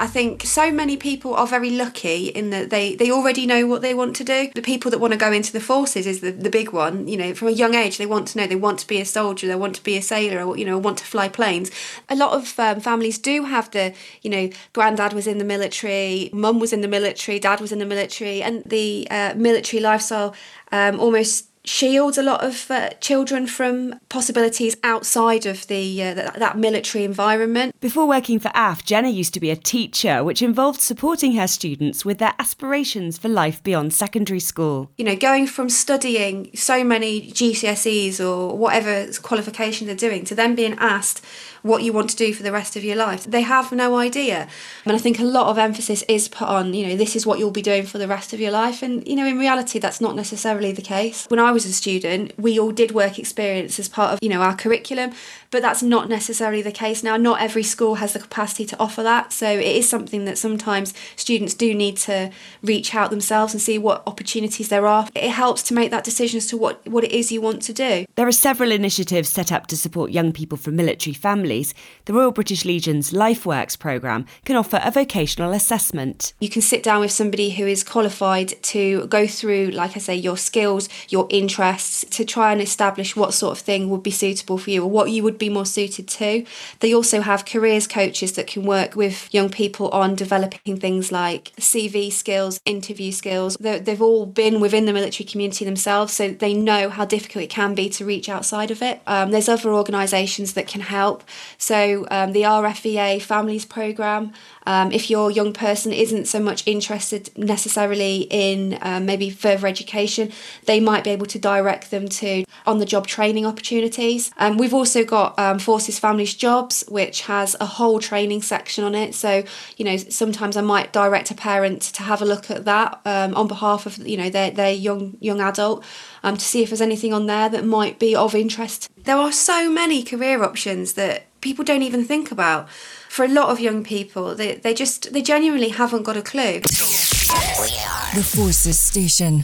I 0.00 0.06
think 0.06 0.44
so 0.44 0.72
many 0.72 0.96
people 0.96 1.34
are 1.34 1.46
very 1.46 1.68
lucky 1.68 2.28
in 2.28 2.48
that 2.50 2.70
they, 2.70 2.94
they 2.94 3.10
already 3.10 3.44
know 3.44 3.66
what 3.66 3.82
they 3.82 3.92
want 3.92 4.16
to 4.16 4.24
do. 4.24 4.50
The 4.54 4.62
people 4.62 4.90
that 4.90 4.98
want 4.98 5.12
to 5.12 5.18
go 5.18 5.30
into 5.30 5.52
the 5.52 5.60
forces 5.60 6.06
is 6.06 6.20
the, 6.22 6.30
the 6.30 6.48
big 6.48 6.72
one. 6.72 7.06
You 7.06 7.18
know, 7.18 7.34
from 7.34 7.48
a 7.48 7.50
young 7.50 7.74
age, 7.74 7.98
they 7.98 8.06
want 8.06 8.28
to 8.28 8.38
know 8.38 8.46
they 8.46 8.56
want 8.56 8.78
to 8.78 8.86
be 8.86 8.98
a 8.98 9.04
soldier, 9.04 9.46
they 9.46 9.56
want 9.56 9.76
to 9.76 9.84
be 9.84 9.98
a 9.98 10.02
sailor, 10.02 10.42
or, 10.42 10.56
you 10.56 10.64
know, 10.64 10.78
want 10.78 10.96
to 10.98 11.04
fly 11.04 11.28
planes. 11.28 11.70
A 12.08 12.16
lot 12.16 12.32
of 12.32 12.58
um, 12.58 12.80
families 12.80 13.18
do 13.18 13.44
have 13.44 13.70
the, 13.72 13.92
you 14.22 14.30
know, 14.30 14.48
granddad 14.72 15.12
was 15.12 15.26
in 15.26 15.36
the 15.36 15.44
military, 15.44 16.30
mum 16.32 16.60
was 16.60 16.72
in 16.72 16.80
the 16.80 16.88
military, 16.88 17.38
dad 17.38 17.60
was 17.60 17.70
in 17.70 17.78
the 17.78 17.84
military, 17.84 18.42
and 18.42 18.64
the 18.64 19.06
uh, 19.10 19.34
military 19.36 19.82
lifestyle 19.82 20.34
um, 20.72 20.98
almost 20.98 21.49
shields 21.64 22.16
a 22.16 22.22
lot 22.22 22.42
of 22.42 22.70
uh, 22.70 22.90
children 23.00 23.46
from 23.46 23.98
possibilities 24.08 24.76
outside 24.82 25.46
of 25.46 25.66
the 25.66 26.02
uh, 26.02 26.14
that, 26.14 26.38
that 26.38 26.58
military 26.58 27.04
environment. 27.04 27.78
Before 27.80 28.06
working 28.06 28.38
for 28.38 28.50
AF, 28.54 28.84
Jenna 28.84 29.08
used 29.08 29.34
to 29.34 29.40
be 29.40 29.50
a 29.50 29.56
teacher, 29.56 30.24
which 30.24 30.42
involved 30.42 30.80
supporting 30.80 31.32
her 31.32 31.46
students 31.46 32.04
with 32.04 32.18
their 32.18 32.34
aspirations 32.38 33.18
for 33.18 33.28
life 33.28 33.62
beyond 33.62 33.92
secondary 33.92 34.40
school. 34.40 34.90
You 34.96 35.04
know, 35.04 35.16
going 35.16 35.46
from 35.46 35.68
studying 35.68 36.50
so 36.54 36.82
many 36.82 37.30
GCSEs 37.30 38.20
or 38.20 38.56
whatever 38.56 39.06
qualification 39.22 39.86
they're 39.86 39.96
doing 39.96 40.24
to 40.24 40.34
then 40.34 40.54
being 40.54 40.76
asked 40.78 41.24
what 41.62 41.82
you 41.82 41.92
want 41.92 42.10
to 42.10 42.16
do 42.16 42.32
for 42.32 42.42
the 42.42 42.52
rest 42.52 42.76
of 42.76 42.84
your 42.84 42.96
life. 42.96 43.24
They 43.24 43.42
have 43.42 43.72
no 43.72 43.96
idea. 43.96 44.48
And 44.84 44.94
I 44.94 44.98
think 44.98 45.18
a 45.18 45.24
lot 45.24 45.48
of 45.48 45.58
emphasis 45.58 46.02
is 46.08 46.28
put 46.28 46.48
on, 46.48 46.74
you 46.74 46.86
know, 46.86 46.96
this 46.96 47.14
is 47.14 47.26
what 47.26 47.38
you'll 47.38 47.50
be 47.50 47.62
doing 47.62 47.84
for 47.84 47.98
the 47.98 48.08
rest 48.08 48.32
of 48.32 48.40
your 48.40 48.50
life. 48.50 48.82
And, 48.82 49.06
you 49.06 49.16
know, 49.16 49.26
in 49.26 49.38
reality, 49.38 49.78
that's 49.78 50.00
not 50.00 50.16
necessarily 50.16 50.72
the 50.72 50.82
case. 50.82 51.26
When 51.28 51.40
I 51.40 51.49
was 51.50 51.64
a 51.66 51.72
student, 51.72 52.32
we 52.38 52.58
all 52.58 52.72
did 52.72 52.92
work 52.92 53.18
experience 53.18 53.78
as 53.78 53.88
part 53.88 54.12
of, 54.12 54.18
you 54.22 54.28
know, 54.28 54.42
our 54.42 54.54
curriculum, 54.54 55.12
but 55.50 55.62
that's 55.62 55.82
not 55.82 56.08
necessarily 56.08 56.62
the 56.62 56.72
case 56.72 57.02
now. 57.02 57.16
Not 57.16 57.40
every 57.40 57.62
school 57.62 57.96
has 57.96 58.12
the 58.12 58.18
capacity 58.20 58.64
to 58.66 58.78
offer 58.78 59.02
that. 59.02 59.32
So 59.32 59.48
it 59.48 59.64
is 59.64 59.88
something 59.88 60.24
that 60.24 60.38
sometimes 60.38 60.94
students 61.16 61.54
do 61.54 61.74
need 61.74 61.96
to 61.98 62.30
reach 62.62 62.94
out 62.94 63.10
themselves 63.10 63.52
and 63.52 63.60
see 63.60 63.78
what 63.78 64.02
opportunities 64.06 64.68
there 64.68 64.86
are. 64.86 65.08
It 65.14 65.30
helps 65.30 65.62
to 65.64 65.74
make 65.74 65.90
that 65.90 66.04
decision 66.04 66.38
as 66.38 66.46
to 66.48 66.56
what, 66.56 66.86
what 66.86 67.04
it 67.04 67.12
is 67.12 67.32
you 67.32 67.40
want 67.40 67.62
to 67.62 67.72
do. 67.72 68.06
There 68.14 68.28
are 68.28 68.32
several 68.32 68.70
initiatives 68.70 69.28
set 69.28 69.50
up 69.50 69.66
to 69.68 69.76
support 69.76 70.10
young 70.10 70.32
people 70.32 70.56
from 70.58 70.76
military 70.76 71.14
families. 71.14 71.74
The 72.04 72.12
Royal 72.12 72.30
British 72.32 72.64
Legion's 72.64 73.12
LifeWorks 73.12 73.78
programme 73.78 74.26
can 74.44 74.56
offer 74.56 74.80
a 74.82 74.90
vocational 74.90 75.52
assessment. 75.52 76.32
You 76.40 76.48
can 76.48 76.62
sit 76.62 76.82
down 76.82 77.00
with 77.00 77.10
somebody 77.10 77.50
who 77.50 77.66
is 77.66 77.82
qualified 77.82 78.62
to 78.62 79.06
go 79.06 79.26
through, 79.26 79.70
like 79.70 79.96
I 79.96 80.00
say, 80.00 80.14
your 80.14 80.36
skills, 80.36 80.88
your 81.08 81.26
interests, 81.40 82.04
to 82.10 82.24
try 82.24 82.52
and 82.52 82.60
establish 82.60 83.16
what 83.16 83.34
sort 83.34 83.52
of 83.56 83.64
thing 83.64 83.90
would 83.90 84.02
be 84.02 84.10
suitable 84.10 84.58
for 84.58 84.70
you 84.70 84.84
or 84.84 84.90
what 84.90 85.10
you 85.10 85.22
would 85.24 85.38
be 85.38 85.48
more 85.48 85.66
suited 85.66 86.06
to. 86.06 86.44
They 86.80 86.94
also 86.94 87.22
have 87.22 87.44
careers 87.44 87.86
coaches 87.86 88.32
that 88.34 88.46
can 88.46 88.62
work 88.62 88.94
with 88.94 89.32
young 89.34 89.50
people 89.50 89.88
on 89.88 90.14
developing 90.14 90.78
things 90.78 91.10
like 91.10 91.52
CV 91.56 92.12
skills, 92.12 92.60
interview 92.64 93.10
skills. 93.10 93.56
They've 93.58 94.02
all 94.02 94.26
been 94.26 94.60
within 94.60 94.84
the 94.84 94.92
military 94.92 95.26
community 95.26 95.64
themselves, 95.64 96.12
so 96.12 96.30
they 96.30 96.54
know 96.54 96.90
how 96.90 97.04
difficult 97.04 97.44
it 97.44 97.50
can 97.50 97.74
be 97.74 97.88
to 97.90 98.04
reach 98.04 98.28
outside 98.28 98.70
of 98.70 98.82
it. 98.82 99.00
Um, 99.06 99.30
there's 99.30 99.48
other 99.48 99.72
organisations 99.72 100.52
that 100.54 100.68
can 100.68 100.82
help. 100.82 101.24
So 101.58 102.06
um, 102.10 102.32
the 102.32 102.42
RFEA 102.42 103.22
Families 103.22 103.64
Programme 103.64 104.32
um, 104.66 104.92
if 104.92 105.10
your 105.10 105.30
young 105.30 105.52
person 105.52 105.92
isn't 105.92 106.26
so 106.26 106.40
much 106.40 106.66
interested 106.66 107.30
necessarily 107.36 108.26
in 108.30 108.78
um, 108.82 109.06
maybe 109.06 109.30
further 109.30 109.66
education, 109.66 110.30
they 110.66 110.80
might 110.80 111.04
be 111.04 111.10
able 111.10 111.26
to 111.26 111.38
direct 111.38 111.90
them 111.90 112.08
to 112.08 112.44
on 112.66 112.78
the 112.78 112.84
job 112.84 113.06
training 113.06 113.46
opportunities. 113.46 114.30
Um, 114.36 114.58
we've 114.58 114.74
also 114.74 115.04
got 115.04 115.38
um, 115.38 115.58
Forces 115.58 115.98
Families 115.98 116.34
Jobs, 116.34 116.84
which 116.88 117.22
has 117.22 117.56
a 117.60 117.66
whole 117.66 117.98
training 117.98 118.42
section 118.42 118.84
on 118.84 118.94
it. 118.94 119.14
So, 119.14 119.44
you 119.76 119.84
know, 119.84 119.96
sometimes 119.96 120.56
I 120.56 120.60
might 120.60 120.92
direct 120.92 121.30
a 121.30 121.34
parent 121.34 121.82
to 121.82 122.02
have 122.02 122.22
a 122.22 122.24
look 122.24 122.50
at 122.50 122.64
that 122.64 123.00
um, 123.04 123.34
on 123.34 123.48
behalf 123.48 123.86
of, 123.86 123.98
you 124.06 124.16
know, 124.16 124.30
their, 124.30 124.50
their 124.50 124.72
young 124.72 125.16
young 125.20 125.40
adult 125.40 125.84
um, 126.22 126.36
to 126.36 126.44
see 126.44 126.62
if 126.62 126.70
there's 126.70 126.80
anything 126.80 127.12
on 127.12 127.26
there 127.26 127.48
that 127.48 127.64
might 127.64 127.98
be 127.98 128.14
of 128.14 128.34
interest. 128.34 128.88
There 129.04 129.16
are 129.16 129.32
so 129.32 129.70
many 129.70 130.02
career 130.02 130.42
options 130.44 130.94
that 130.94 131.26
people 131.40 131.64
don't 131.64 131.82
even 131.82 132.04
think 132.04 132.30
about 132.30 132.68
for 133.10 133.24
a 133.24 133.28
lot 133.28 133.48
of 133.50 133.58
young 133.58 133.82
people, 133.82 134.36
they, 134.36 134.54
they 134.54 134.72
just, 134.72 135.12
they 135.12 135.20
genuinely 135.20 135.70
haven't 135.70 136.04
got 136.04 136.16
a 136.16 136.22
clue. 136.22 136.60
The 136.60 138.22
Forces 138.24 138.78
Station. 138.78 139.42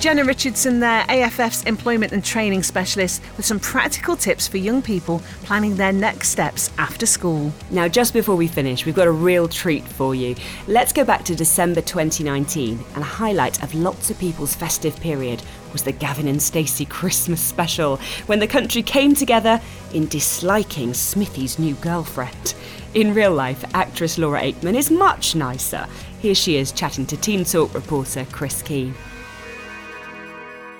Jenna 0.00 0.24
Richardson 0.24 0.80
there, 0.80 1.04
AFF's 1.08 1.62
Employment 1.64 2.12
and 2.12 2.24
Training 2.24 2.62
Specialist, 2.62 3.20
with 3.36 3.44
some 3.44 3.60
practical 3.60 4.16
tips 4.16 4.48
for 4.48 4.56
young 4.56 4.80
people 4.80 5.20
planning 5.42 5.76
their 5.76 5.92
next 5.92 6.30
steps 6.30 6.70
after 6.78 7.04
school. 7.04 7.52
Now, 7.70 7.86
just 7.86 8.14
before 8.14 8.34
we 8.34 8.48
finish, 8.48 8.86
we've 8.86 8.94
got 8.94 9.08
a 9.08 9.12
real 9.12 9.46
treat 9.46 9.84
for 9.84 10.14
you. 10.14 10.34
Let's 10.66 10.94
go 10.94 11.04
back 11.04 11.22
to 11.24 11.36
December 11.36 11.82
2019, 11.82 12.82
and 12.94 13.02
a 13.02 13.06
highlight 13.06 13.62
of 13.62 13.74
lots 13.74 14.08
of 14.08 14.18
people's 14.18 14.54
festive 14.54 14.98
period 15.00 15.42
was 15.72 15.82
the 15.82 15.92
Gavin 15.92 16.28
and 16.28 16.40
Stacey 16.40 16.86
Christmas 16.86 17.42
special, 17.42 17.98
when 18.24 18.38
the 18.38 18.46
country 18.46 18.82
came 18.82 19.14
together 19.14 19.60
in 19.92 20.08
disliking 20.08 20.94
Smithy's 20.94 21.58
new 21.58 21.74
girlfriend. 21.74 22.54
In 22.94 23.12
real 23.14 23.32
life, 23.32 23.64
actress 23.74 24.16
Laura 24.16 24.40
Aikman 24.40 24.74
is 24.74 24.90
much 24.90 25.34
nicer. 25.34 25.86
Here 26.20 26.34
she 26.34 26.56
is 26.56 26.72
chatting 26.72 27.06
to 27.06 27.16
Team 27.16 27.44
Talk 27.44 27.74
reporter 27.74 28.26
Chris 28.32 28.62
Key. 28.62 28.92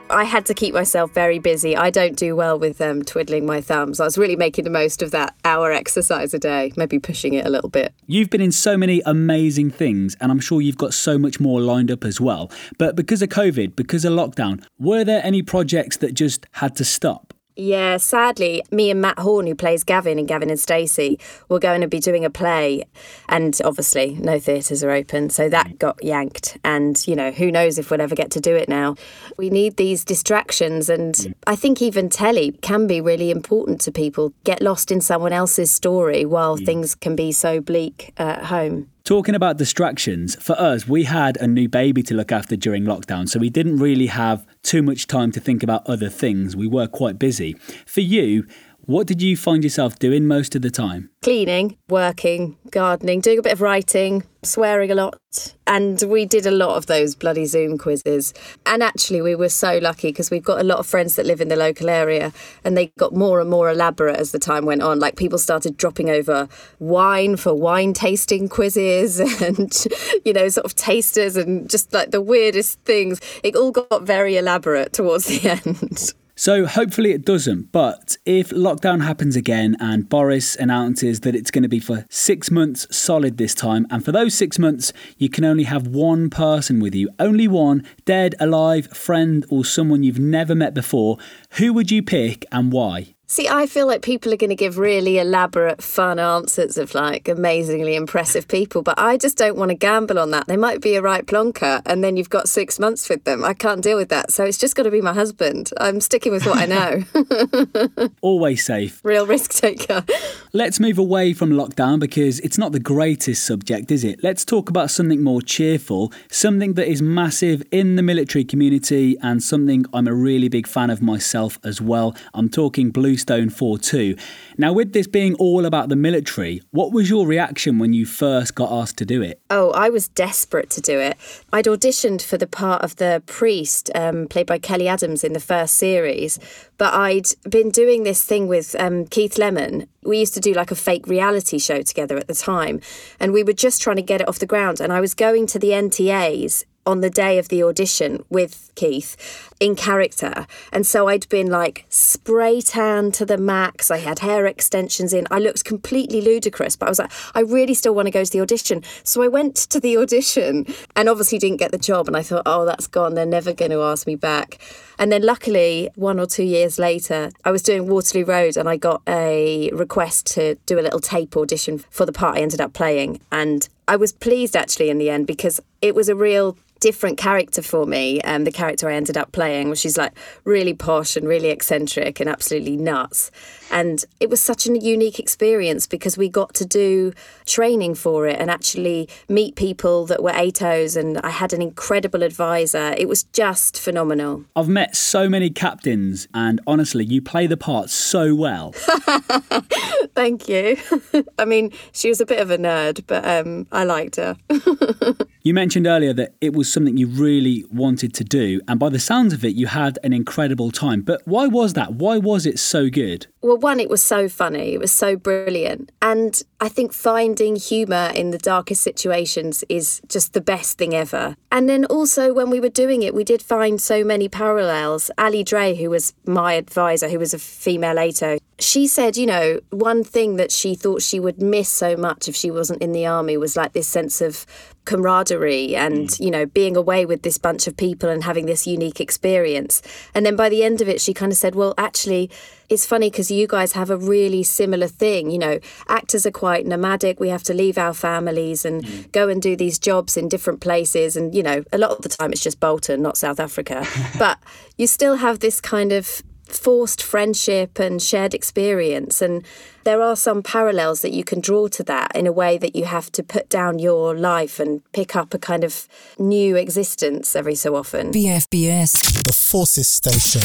I 0.08 0.22
had 0.22 0.46
to 0.46 0.54
keep 0.54 0.72
myself 0.72 1.10
very 1.12 1.40
busy. 1.40 1.76
I 1.76 1.90
don't 1.90 2.16
do 2.16 2.36
well 2.36 2.58
with 2.58 2.80
um, 2.80 3.02
twiddling 3.02 3.44
my 3.44 3.60
thumbs. 3.60 3.98
I 3.98 4.04
was 4.04 4.16
really 4.16 4.36
making 4.36 4.62
the 4.62 4.70
most 4.70 5.02
of 5.02 5.10
that 5.10 5.34
hour 5.44 5.72
exercise 5.72 6.32
a 6.32 6.38
day, 6.38 6.72
maybe 6.76 7.00
pushing 7.00 7.34
it 7.34 7.44
a 7.44 7.50
little 7.50 7.68
bit. 7.68 7.92
You've 8.06 8.30
been 8.30 8.40
in 8.40 8.52
so 8.52 8.76
many 8.76 9.02
amazing 9.04 9.70
things, 9.70 10.16
and 10.20 10.30
I'm 10.30 10.38
sure 10.38 10.60
you've 10.60 10.78
got 10.78 10.94
so 10.94 11.18
much 11.18 11.40
more 11.40 11.60
lined 11.60 11.90
up 11.90 12.04
as 12.04 12.20
well. 12.20 12.52
But 12.78 12.94
because 12.94 13.20
of 13.20 13.30
COVID, 13.30 13.74
because 13.74 14.04
of 14.04 14.12
lockdown, 14.12 14.64
were 14.78 15.02
there 15.02 15.20
any 15.24 15.42
projects 15.42 15.96
that 15.98 16.14
just 16.14 16.46
had 16.52 16.76
to 16.76 16.84
stop? 16.84 17.34
Yeah, 17.58 17.96
sadly, 17.96 18.62
me 18.70 18.90
and 18.90 19.00
Matt 19.00 19.18
Horne, 19.18 19.46
who 19.46 19.54
plays 19.54 19.82
Gavin 19.82 20.18
in 20.18 20.26
Gavin 20.26 20.50
and 20.50 20.60
Stacey, 20.60 21.18
were 21.48 21.58
going 21.58 21.80
to 21.80 21.88
be 21.88 22.00
doing 22.00 22.22
a 22.22 22.28
play, 22.28 22.84
and 23.30 23.58
obviously 23.64 24.14
no 24.20 24.38
theatres 24.38 24.84
are 24.84 24.90
open, 24.90 25.30
so 25.30 25.48
that 25.48 25.66
mm. 25.68 25.78
got 25.78 26.04
yanked. 26.04 26.58
And 26.64 27.02
you 27.08 27.16
know, 27.16 27.30
who 27.30 27.50
knows 27.50 27.78
if 27.78 27.90
we'll 27.90 28.02
ever 28.02 28.14
get 28.14 28.30
to 28.32 28.40
do 28.40 28.54
it 28.54 28.68
now? 28.68 28.96
We 29.38 29.48
need 29.48 29.78
these 29.78 30.04
distractions, 30.04 30.90
and 30.90 31.14
mm. 31.14 31.34
I 31.46 31.56
think 31.56 31.80
even 31.80 32.10
telly 32.10 32.52
can 32.60 32.86
be 32.86 33.00
really 33.00 33.30
important 33.30 33.80
to 33.82 33.92
people. 33.92 34.34
Get 34.44 34.60
lost 34.60 34.92
in 34.92 35.00
someone 35.00 35.32
else's 35.32 35.72
story 35.72 36.26
while 36.26 36.58
mm. 36.58 36.66
things 36.66 36.94
can 36.94 37.16
be 37.16 37.32
so 37.32 37.62
bleak 37.62 38.12
at 38.18 38.44
home. 38.44 38.90
Talking 39.06 39.36
about 39.36 39.56
distractions, 39.56 40.34
for 40.42 40.60
us, 40.60 40.88
we 40.88 41.04
had 41.04 41.36
a 41.36 41.46
new 41.46 41.68
baby 41.68 42.02
to 42.02 42.12
look 42.12 42.32
after 42.32 42.56
during 42.56 42.82
lockdown, 42.82 43.28
so 43.28 43.38
we 43.38 43.50
didn't 43.50 43.76
really 43.76 44.08
have 44.08 44.44
too 44.64 44.82
much 44.82 45.06
time 45.06 45.30
to 45.30 45.38
think 45.38 45.62
about 45.62 45.86
other 45.86 46.08
things. 46.08 46.56
We 46.56 46.66
were 46.66 46.88
quite 46.88 47.16
busy. 47.16 47.52
For 47.86 48.00
you, 48.00 48.48
what 48.86 49.06
did 49.08 49.20
you 49.20 49.36
find 49.36 49.64
yourself 49.64 49.98
doing 49.98 50.26
most 50.26 50.54
of 50.54 50.62
the 50.62 50.70
time? 50.70 51.10
Cleaning, 51.22 51.76
working, 51.88 52.56
gardening, 52.70 53.20
doing 53.20 53.40
a 53.40 53.42
bit 53.42 53.52
of 53.52 53.60
writing, 53.60 54.22
swearing 54.44 54.92
a 54.92 54.94
lot. 54.94 55.18
And 55.66 56.00
we 56.02 56.24
did 56.24 56.46
a 56.46 56.52
lot 56.52 56.76
of 56.76 56.86
those 56.86 57.16
bloody 57.16 57.46
Zoom 57.46 57.78
quizzes. 57.78 58.32
And 58.64 58.84
actually, 58.84 59.20
we 59.22 59.34
were 59.34 59.48
so 59.48 59.78
lucky 59.78 60.08
because 60.08 60.30
we've 60.30 60.44
got 60.44 60.60
a 60.60 60.64
lot 60.64 60.78
of 60.78 60.86
friends 60.86 61.16
that 61.16 61.26
live 61.26 61.40
in 61.40 61.48
the 61.48 61.56
local 61.56 61.90
area 61.90 62.32
and 62.62 62.76
they 62.76 62.92
got 62.96 63.12
more 63.12 63.40
and 63.40 63.50
more 63.50 63.68
elaborate 63.68 64.16
as 64.16 64.30
the 64.30 64.38
time 64.38 64.64
went 64.64 64.82
on. 64.82 65.00
Like 65.00 65.16
people 65.16 65.38
started 65.38 65.76
dropping 65.76 66.08
over 66.08 66.48
wine 66.78 67.36
for 67.36 67.54
wine 67.54 67.92
tasting 67.92 68.48
quizzes 68.48 69.18
and, 69.42 69.86
you 70.24 70.32
know, 70.32 70.48
sort 70.48 70.64
of 70.64 70.76
tasters 70.76 71.36
and 71.36 71.68
just 71.68 71.92
like 71.92 72.12
the 72.12 72.20
weirdest 72.20 72.78
things. 72.82 73.20
It 73.42 73.56
all 73.56 73.72
got 73.72 74.02
very 74.02 74.36
elaborate 74.36 74.92
towards 74.92 75.26
the 75.26 75.50
end. 75.66 76.14
So 76.38 76.66
hopefully 76.66 77.12
it 77.12 77.24
doesn't. 77.24 77.72
But 77.72 78.18
if 78.26 78.50
lockdown 78.50 79.02
happens 79.02 79.36
again 79.36 79.74
and 79.80 80.06
Boris 80.06 80.54
announces 80.54 81.20
that 81.20 81.34
it's 81.34 81.50
going 81.50 81.62
to 81.62 81.68
be 81.68 81.80
for 81.80 82.04
six 82.10 82.50
months 82.50 82.86
solid 82.94 83.38
this 83.38 83.54
time, 83.54 83.86
and 83.90 84.04
for 84.04 84.12
those 84.12 84.34
six 84.34 84.58
months 84.58 84.92
you 85.16 85.30
can 85.30 85.44
only 85.44 85.64
have 85.64 85.86
one 85.86 86.28
person 86.28 86.78
with 86.78 86.94
you, 86.94 87.08
only 87.18 87.48
one, 87.48 87.84
dead, 88.04 88.34
alive, 88.38 88.86
friend, 88.88 89.46
or 89.48 89.64
someone 89.64 90.02
you've 90.02 90.18
never 90.18 90.54
met 90.54 90.74
before, 90.74 91.16
who 91.52 91.72
would 91.72 91.90
you 91.90 92.02
pick 92.02 92.44
and 92.52 92.70
why? 92.70 93.15
See, 93.28 93.48
I 93.48 93.66
feel 93.66 93.88
like 93.88 94.02
people 94.02 94.32
are 94.32 94.36
going 94.36 94.50
to 94.50 94.56
give 94.56 94.78
really 94.78 95.18
elaborate, 95.18 95.82
fun 95.82 96.20
answers 96.20 96.78
of 96.78 96.94
like 96.94 97.26
amazingly 97.26 97.96
impressive 97.96 98.46
people, 98.46 98.82
but 98.82 98.96
I 99.00 99.16
just 99.16 99.36
don't 99.36 99.56
want 99.56 99.70
to 99.70 99.74
gamble 99.74 100.20
on 100.20 100.30
that. 100.30 100.46
They 100.46 100.56
might 100.56 100.80
be 100.80 100.94
a 100.94 101.02
right 101.02 101.26
plonker, 101.26 101.82
and 101.86 102.04
then 102.04 102.16
you've 102.16 102.30
got 102.30 102.48
six 102.48 102.78
months 102.78 103.08
with 103.08 103.24
them. 103.24 103.44
I 103.44 103.52
can't 103.52 103.82
deal 103.82 103.96
with 103.96 104.10
that. 104.10 104.30
So 104.30 104.44
it's 104.44 104.58
just 104.58 104.76
got 104.76 104.84
to 104.84 104.92
be 104.92 105.00
my 105.00 105.12
husband. 105.12 105.72
I'm 105.80 106.00
sticking 106.00 106.30
with 106.30 106.46
what 106.46 106.56
I 106.56 106.66
know. 106.66 108.08
Always 108.20 108.64
safe. 108.64 109.00
Real 109.02 109.26
risk 109.26 109.54
taker. 109.54 110.04
Let's 110.52 110.78
move 110.78 110.96
away 110.96 111.32
from 111.32 111.50
lockdown 111.50 111.98
because 111.98 112.38
it's 112.40 112.58
not 112.58 112.70
the 112.70 112.80
greatest 112.80 113.44
subject, 113.44 113.90
is 113.90 114.04
it? 114.04 114.22
Let's 114.22 114.44
talk 114.44 114.70
about 114.70 114.92
something 114.92 115.24
more 115.24 115.42
cheerful, 115.42 116.12
something 116.30 116.74
that 116.74 116.88
is 116.88 117.02
massive 117.02 117.64
in 117.72 117.96
the 117.96 118.04
military 118.04 118.44
community, 118.44 119.16
and 119.20 119.42
something 119.42 119.84
I'm 119.92 120.06
a 120.06 120.14
really 120.14 120.48
big 120.48 120.68
fan 120.68 120.90
of 120.90 121.02
myself 121.02 121.58
as 121.64 121.80
well. 121.80 122.14
I'm 122.32 122.48
talking 122.48 122.90
Blue 122.90 123.15
Stone 123.16 123.50
4 123.50 123.78
2. 123.78 124.16
Now, 124.58 124.72
with 124.72 124.92
this 124.92 125.06
being 125.06 125.34
all 125.34 125.66
about 125.66 125.88
the 125.88 125.96
military, 125.96 126.62
what 126.70 126.92
was 126.92 127.10
your 127.10 127.26
reaction 127.26 127.78
when 127.78 127.92
you 127.92 128.06
first 128.06 128.54
got 128.54 128.72
asked 128.72 128.96
to 128.98 129.04
do 129.04 129.22
it? 129.22 129.40
Oh, 129.50 129.70
I 129.72 129.88
was 129.88 130.08
desperate 130.08 130.70
to 130.70 130.80
do 130.80 130.98
it. 130.98 131.16
I'd 131.52 131.66
auditioned 131.66 132.22
for 132.22 132.38
the 132.38 132.46
part 132.46 132.82
of 132.82 132.96
the 132.96 133.22
priest, 133.26 133.90
um, 133.94 134.26
played 134.28 134.46
by 134.46 134.58
Kelly 134.58 134.88
Adams 134.88 135.24
in 135.24 135.32
the 135.32 135.40
first 135.40 135.74
series, 135.74 136.38
but 136.78 136.94
I'd 136.94 137.28
been 137.48 137.70
doing 137.70 138.02
this 138.02 138.24
thing 138.24 138.48
with 138.48 138.74
um, 138.78 139.06
Keith 139.06 139.38
Lemon. 139.38 139.88
We 140.02 140.18
used 140.18 140.34
to 140.34 140.40
do 140.40 140.52
like 140.52 140.70
a 140.70 140.76
fake 140.76 141.06
reality 141.06 141.58
show 141.58 141.82
together 141.82 142.16
at 142.16 142.28
the 142.28 142.34
time, 142.34 142.80
and 143.18 143.32
we 143.32 143.42
were 143.42 143.52
just 143.52 143.82
trying 143.82 143.96
to 143.96 144.02
get 144.02 144.20
it 144.20 144.28
off 144.28 144.38
the 144.38 144.46
ground. 144.46 144.80
And 144.80 144.92
I 144.92 145.00
was 145.00 145.14
going 145.14 145.46
to 145.48 145.58
the 145.58 145.70
NTAs 145.70 146.64
on 146.86 147.00
the 147.00 147.10
day 147.10 147.38
of 147.38 147.48
the 147.48 147.62
audition 147.62 148.24
with 148.30 148.70
Keith 148.76 149.16
in 149.58 149.74
character. 149.74 150.46
And 150.72 150.86
so 150.86 151.08
I'd 151.08 151.28
been 151.28 151.50
like 151.50 151.84
spray 151.88 152.60
tan 152.60 153.10
to 153.12 153.24
the 153.24 153.38
max. 153.38 153.90
I 153.90 153.98
had 153.98 154.20
hair 154.20 154.46
extensions 154.46 155.12
in. 155.12 155.26
I 155.30 155.38
looked 155.38 155.64
completely 155.64 156.20
ludicrous, 156.20 156.76
but 156.76 156.86
I 156.86 156.90
was 156.90 156.98
like, 156.98 157.12
I 157.34 157.40
really 157.40 157.74
still 157.74 157.94
want 157.94 158.06
to 158.06 158.12
go 158.12 158.24
to 158.24 158.30
the 158.30 158.40
audition. 158.40 158.82
So 159.02 159.22
I 159.22 159.28
went 159.28 159.56
to 159.56 159.80
the 159.80 159.96
audition 159.96 160.66
and 160.94 161.08
obviously 161.08 161.38
didn't 161.38 161.58
get 161.58 161.72
the 161.72 161.78
job. 161.78 162.06
And 162.06 162.16
I 162.16 162.22
thought, 162.22 162.42
oh, 162.46 162.64
that's 162.64 162.86
gone. 162.86 163.14
They're 163.14 163.26
never 163.26 163.52
going 163.52 163.70
to 163.70 163.82
ask 163.82 164.06
me 164.06 164.14
back. 164.14 164.58
And 164.98 165.10
then 165.10 165.22
luckily, 165.22 165.90
one 165.94 166.20
or 166.20 166.26
two 166.26 166.44
years 166.44 166.78
later, 166.78 167.30
I 167.44 167.50
was 167.50 167.62
doing 167.62 167.86
Waterloo 167.86 168.24
Road 168.24 168.56
and 168.56 168.68
I 168.68 168.76
got 168.76 169.02
a 169.08 169.70
request 169.72 170.26
to 170.34 170.54
do 170.66 170.78
a 170.78 170.82
little 170.82 171.00
tape 171.00 171.36
audition 171.36 171.78
for 171.90 172.06
the 172.06 172.12
part 172.12 172.36
I 172.36 172.40
ended 172.40 172.60
up 172.60 172.72
playing. 172.72 173.20
And 173.32 173.68
I 173.88 173.96
was 173.96 174.12
pleased 174.12 174.56
actually 174.56 174.90
in 174.90 174.98
the 174.98 175.10
end 175.10 175.26
because 175.26 175.60
it 175.82 175.94
was 175.94 176.08
a 176.08 176.14
real 176.14 176.56
different 176.80 177.18
character 177.18 177.62
for 177.62 177.86
me. 177.86 178.20
Um, 178.22 178.44
the 178.44 178.52
character 178.52 178.88
I 178.88 178.94
ended 178.94 179.16
up 179.16 179.32
playing, 179.32 179.70
which 179.70 179.86
is 179.86 179.96
like 179.96 180.12
really 180.44 180.74
posh 180.74 181.16
and 181.16 181.26
really 181.26 181.48
eccentric 181.48 182.20
and 182.20 182.28
absolutely 182.28 182.76
nuts. 182.76 183.30
And 183.70 184.04
it 184.20 184.30
was 184.30 184.40
such 184.40 184.66
a 184.66 184.78
unique 184.78 185.18
experience 185.18 185.86
because 185.86 186.16
we 186.16 186.28
got 186.28 186.54
to 186.54 186.64
do 186.64 187.12
training 187.44 187.94
for 187.94 188.26
it 188.26 188.40
and 188.40 188.50
actually 188.50 189.08
meet 189.28 189.56
people 189.56 190.06
that 190.06 190.22
were 190.22 190.32
ATOs. 190.32 190.96
And 190.96 191.18
I 191.18 191.30
had 191.30 191.52
an 191.52 191.62
incredible 191.62 192.22
advisor. 192.22 192.94
It 192.96 193.08
was 193.08 193.24
just 193.24 193.78
phenomenal. 193.80 194.44
I've 194.54 194.68
met 194.68 194.96
so 194.96 195.28
many 195.28 195.50
captains, 195.50 196.28
and 196.34 196.60
honestly, 196.66 197.04
you 197.04 197.22
play 197.22 197.46
the 197.46 197.56
part 197.56 197.90
so 197.90 198.34
well. 198.34 198.72
Thank 200.14 200.48
you. 200.48 200.76
I 201.38 201.44
mean, 201.44 201.72
she 201.92 202.08
was 202.08 202.20
a 202.20 202.26
bit 202.26 202.40
of 202.40 202.50
a 202.50 202.58
nerd, 202.58 203.04
but 203.06 203.26
um, 203.26 203.66
I 203.72 203.84
liked 203.84 204.16
her. 204.16 204.36
you 205.42 205.54
mentioned 205.54 205.86
earlier 205.86 206.12
that 206.14 206.34
it 206.40 206.54
was 206.54 206.72
something 206.72 206.96
you 206.96 207.06
really 207.06 207.64
wanted 207.70 208.14
to 208.14 208.24
do, 208.24 208.60
and 208.68 208.78
by 208.80 208.88
the 208.88 208.98
sounds 208.98 209.32
of 209.32 209.44
it, 209.44 209.54
you 209.54 209.66
had 209.66 209.98
an 210.02 210.12
incredible 210.12 210.70
time. 210.70 211.02
But 211.02 211.22
why 211.26 211.46
was 211.46 211.74
that? 211.74 211.94
Why 211.94 212.18
was 212.18 212.46
it 212.46 212.58
so 212.58 212.88
good? 212.88 213.26
Well, 213.56 213.72
one, 213.72 213.80
it 213.80 213.88
was 213.88 214.02
so 214.02 214.28
funny, 214.28 214.74
it 214.74 214.80
was 214.80 214.92
so 214.92 215.16
brilliant. 215.16 215.90
And 216.02 216.42
I 216.60 216.68
think 216.68 216.92
finding 216.92 217.56
humour 217.56 218.12
in 218.14 218.30
the 218.30 218.36
darkest 218.36 218.82
situations 218.82 219.64
is 219.70 220.02
just 220.08 220.34
the 220.34 220.42
best 220.42 220.76
thing 220.76 220.94
ever. 220.94 221.36
And 221.50 221.66
then 221.66 221.86
also, 221.86 222.34
when 222.34 222.50
we 222.50 222.60
were 222.60 222.68
doing 222.68 223.00
it, 223.00 223.14
we 223.14 223.24
did 223.24 223.40
find 223.40 223.80
so 223.80 224.04
many 224.04 224.28
parallels. 224.28 225.10
Ali 225.16 225.42
Dre, 225.42 225.74
who 225.74 225.88
was 225.88 226.12
my 226.26 226.52
advisor, 226.52 227.08
who 227.08 227.18
was 227.18 227.32
a 227.32 227.38
female 227.38 227.98
ATO, 227.98 228.36
she 228.58 228.86
said, 228.86 229.16
you 229.16 229.26
know, 229.26 229.60
one 229.70 230.02
thing 230.02 230.36
that 230.36 230.50
she 230.50 230.74
thought 230.74 231.02
she 231.02 231.20
would 231.20 231.42
miss 231.42 231.68
so 231.68 231.96
much 231.96 232.26
if 232.28 232.34
she 232.34 232.50
wasn't 232.50 232.80
in 232.80 232.92
the 232.92 233.06
army 233.06 233.36
was 233.36 233.56
like 233.56 233.72
this 233.72 233.86
sense 233.86 234.20
of 234.20 234.46
camaraderie 234.86 235.74
and 235.76 236.08
mm. 236.08 236.20
you 236.20 236.30
know 236.30 236.46
being 236.46 236.76
away 236.76 237.04
with 237.04 237.22
this 237.22 237.38
bunch 237.38 237.66
of 237.66 237.76
people 237.76 238.08
and 238.08 238.22
having 238.22 238.46
this 238.46 238.66
unique 238.66 239.00
experience 239.00 239.82
and 240.14 240.24
then 240.24 240.36
by 240.36 240.48
the 240.48 240.62
end 240.62 240.80
of 240.80 240.88
it 240.88 241.00
she 241.00 241.12
kind 241.12 241.32
of 241.32 241.36
said 241.36 241.56
well 241.56 241.74
actually 241.76 242.30
it's 242.68 242.86
funny 242.86 243.10
because 243.10 243.28
you 243.28 243.48
guys 243.48 243.72
have 243.72 243.90
a 243.90 243.96
really 243.96 244.44
similar 244.44 244.86
thing 244.86 245.28
you 245.28 245.38
know 245.38 245.58
actors 245.88 246.24
are 246.24 246.30
quite 246.30 246.64
nomadic 246.66 247.18
we 247.18 247.28
have 247.28 247.42
to 247.42 247.52
leave 247.52 247.76
our 247.76 247.92
families 247.92 248.64
and 248.64 248.84
mm. 248.84 249.10
go 249.10 249.28
and 249.28 249.42
do 249.42 249.56
these 249.56 249.76
jobs 249.76 250.16
in 250.16 250.28
different 250.28 250.60
places 250.60 251.16
and 251.16 251.34
you 251.34 251.42
know 251.42 251.64
a 251.72 251.78
lot 251.78 251.90
of 251.90 252.02
the 252.02 252.08
time 252.08 252.32
it's 252.32 252.42
just 252.42 252.60
bolton 252.60 253.02
not 253.02 253.18
south 253.18 253.40
africa 253.40 253.84
but 254.20 254.38
you 254.78 254.86
still 254.86 255.16
have 255.16 255.40
this 255.40 255.60
kind 255.60 255.90
of 255.90 256.22
forced 256.48 257.02
friendship 257.02 257.78
and 257.78 258.00
shared 258.00 258.34
experience. 258.34 259.20
And 259.20 259.44
there 259.84 260.02
are 260.02 260.16
some 260.16 260.42
parallels 260.42 261.02
that 261.02 261.12
you 261.12 261.24
can 261.24 261.40
draw 261.40 261.68
to 261.68 261.82
that 261.84 262.14
in 262.14 262.26
a 262.26 262.32
way 262.32 262.58
that 262.58 262.74
you 262.74 262.84
have 262.84 263.10
to 263.12 263.22
put 263.22 263.48
down 263.48 263.78
your 263.78 264.14
life 264.16 264.58
and 264.58 264.82
pick 264.92 265.14
up 265.16 265.34
a 265.34 265.38
kind 265.38 265.64
of 265.64 265.86
new 266.18 266.56
existence 266.56 267.36
every 267.36 267.54
so 267.54 267.76
often. 267.76 268.12
BFBS, 268.12 269.22
the 269.24 269.32
Forces 269.32 269.88
Station. 269.88 270.42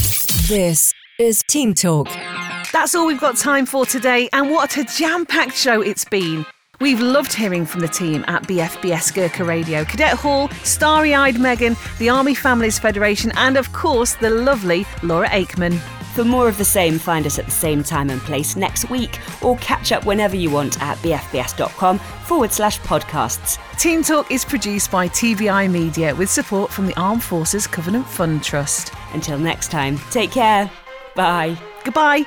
This 0.47 0.93
is 1.19 1.43
Team 1.47 1.73
Talk. 1.73 2.07
That's 2.71 2.95
all 2.95 3.05
we've 3.05 3.19
got 3.19 3.37
time 3.37 3.65
for 3.65 3.85
today, 3.85 4.29
and 4.31 4.49
what 4.49 4.77
a 4.77 4.83
jam 4.83 5.25
packed 5.25 5.55
show 5.55 5.81
it's 5.81 6.05
been. 6.05 6.45
We've 6.81 6.99
loved 6.99 7.31
hearing 7.31 7.67
from 7.67 7.81
the 7.81 7.87
team 7.87 8.25
at 8.27 8.41
BFBS 8.43 9.13
Gurkha 9.13 9.43
Radio, 9.43 9.85
Cadet 9.85 10.17
Hall, 10.17 10.49
Starry 10.63 11.13
Eyed 11.13 11.39
Megan, 11.39 11.75
the 11.99 12.09
Army 12.09 12.33
Families 12.33 12.79
Federation, 12.79 13.31
and 13.35 13.55
of 13.55 13.71
course 13.71 14.15
the 14.15 14.31
lovely 14.31 14.87
Laura 15.03 15.29
Aikman. 15.29 15.77
For 16.15 16.25
more 16.25 16.47
of 16.49 16.57
the 16.57 16.65
same, 16.65 16.97
find 16.97 17.27
us 17.27 17.37
at 17.37 17.45
the 17.45 17.51
same 17.51 17.83
time 17.83 18.09
and 18.09 18.19
place 18.21 18.55
next 18.55 18.89
week, 18.89 19.19
or 19.43 19.57
catch 19.57 19.91
up 19.91 20.07
whenever 20.07 20.35
you 20.35 20.49
want 20.49 20.81
at 20.81 20.97
bfbs.com 20.97 21.99
forward 21.99 22.51
slash 22.51 22.79
podcasts. 22.79 23.59
Team 23.77 24.01
Talk 24.01 24.31
is 24.31 24.43
produced 24.43 24.89
by 24.89 25.07
TVI 25.07 25.71
Media 25.71 26.15
with 26.15 26.31
support 26.31 26.71
from 26.71 26.87
the 26.87 26.99
Armed 26.99 27.23
Forces 27.23 27.67
Covenant 27.67 28.07
Fund 28.07 28.43
Trust. 28.43 28.91
Until 29.13 29.37
next 29.37 29.69
time, 29.69 29.99
take 30.09 30.31
care. 30.31 30.69
Bye. 31.15 31.57
Goodbye. 31.83 32.25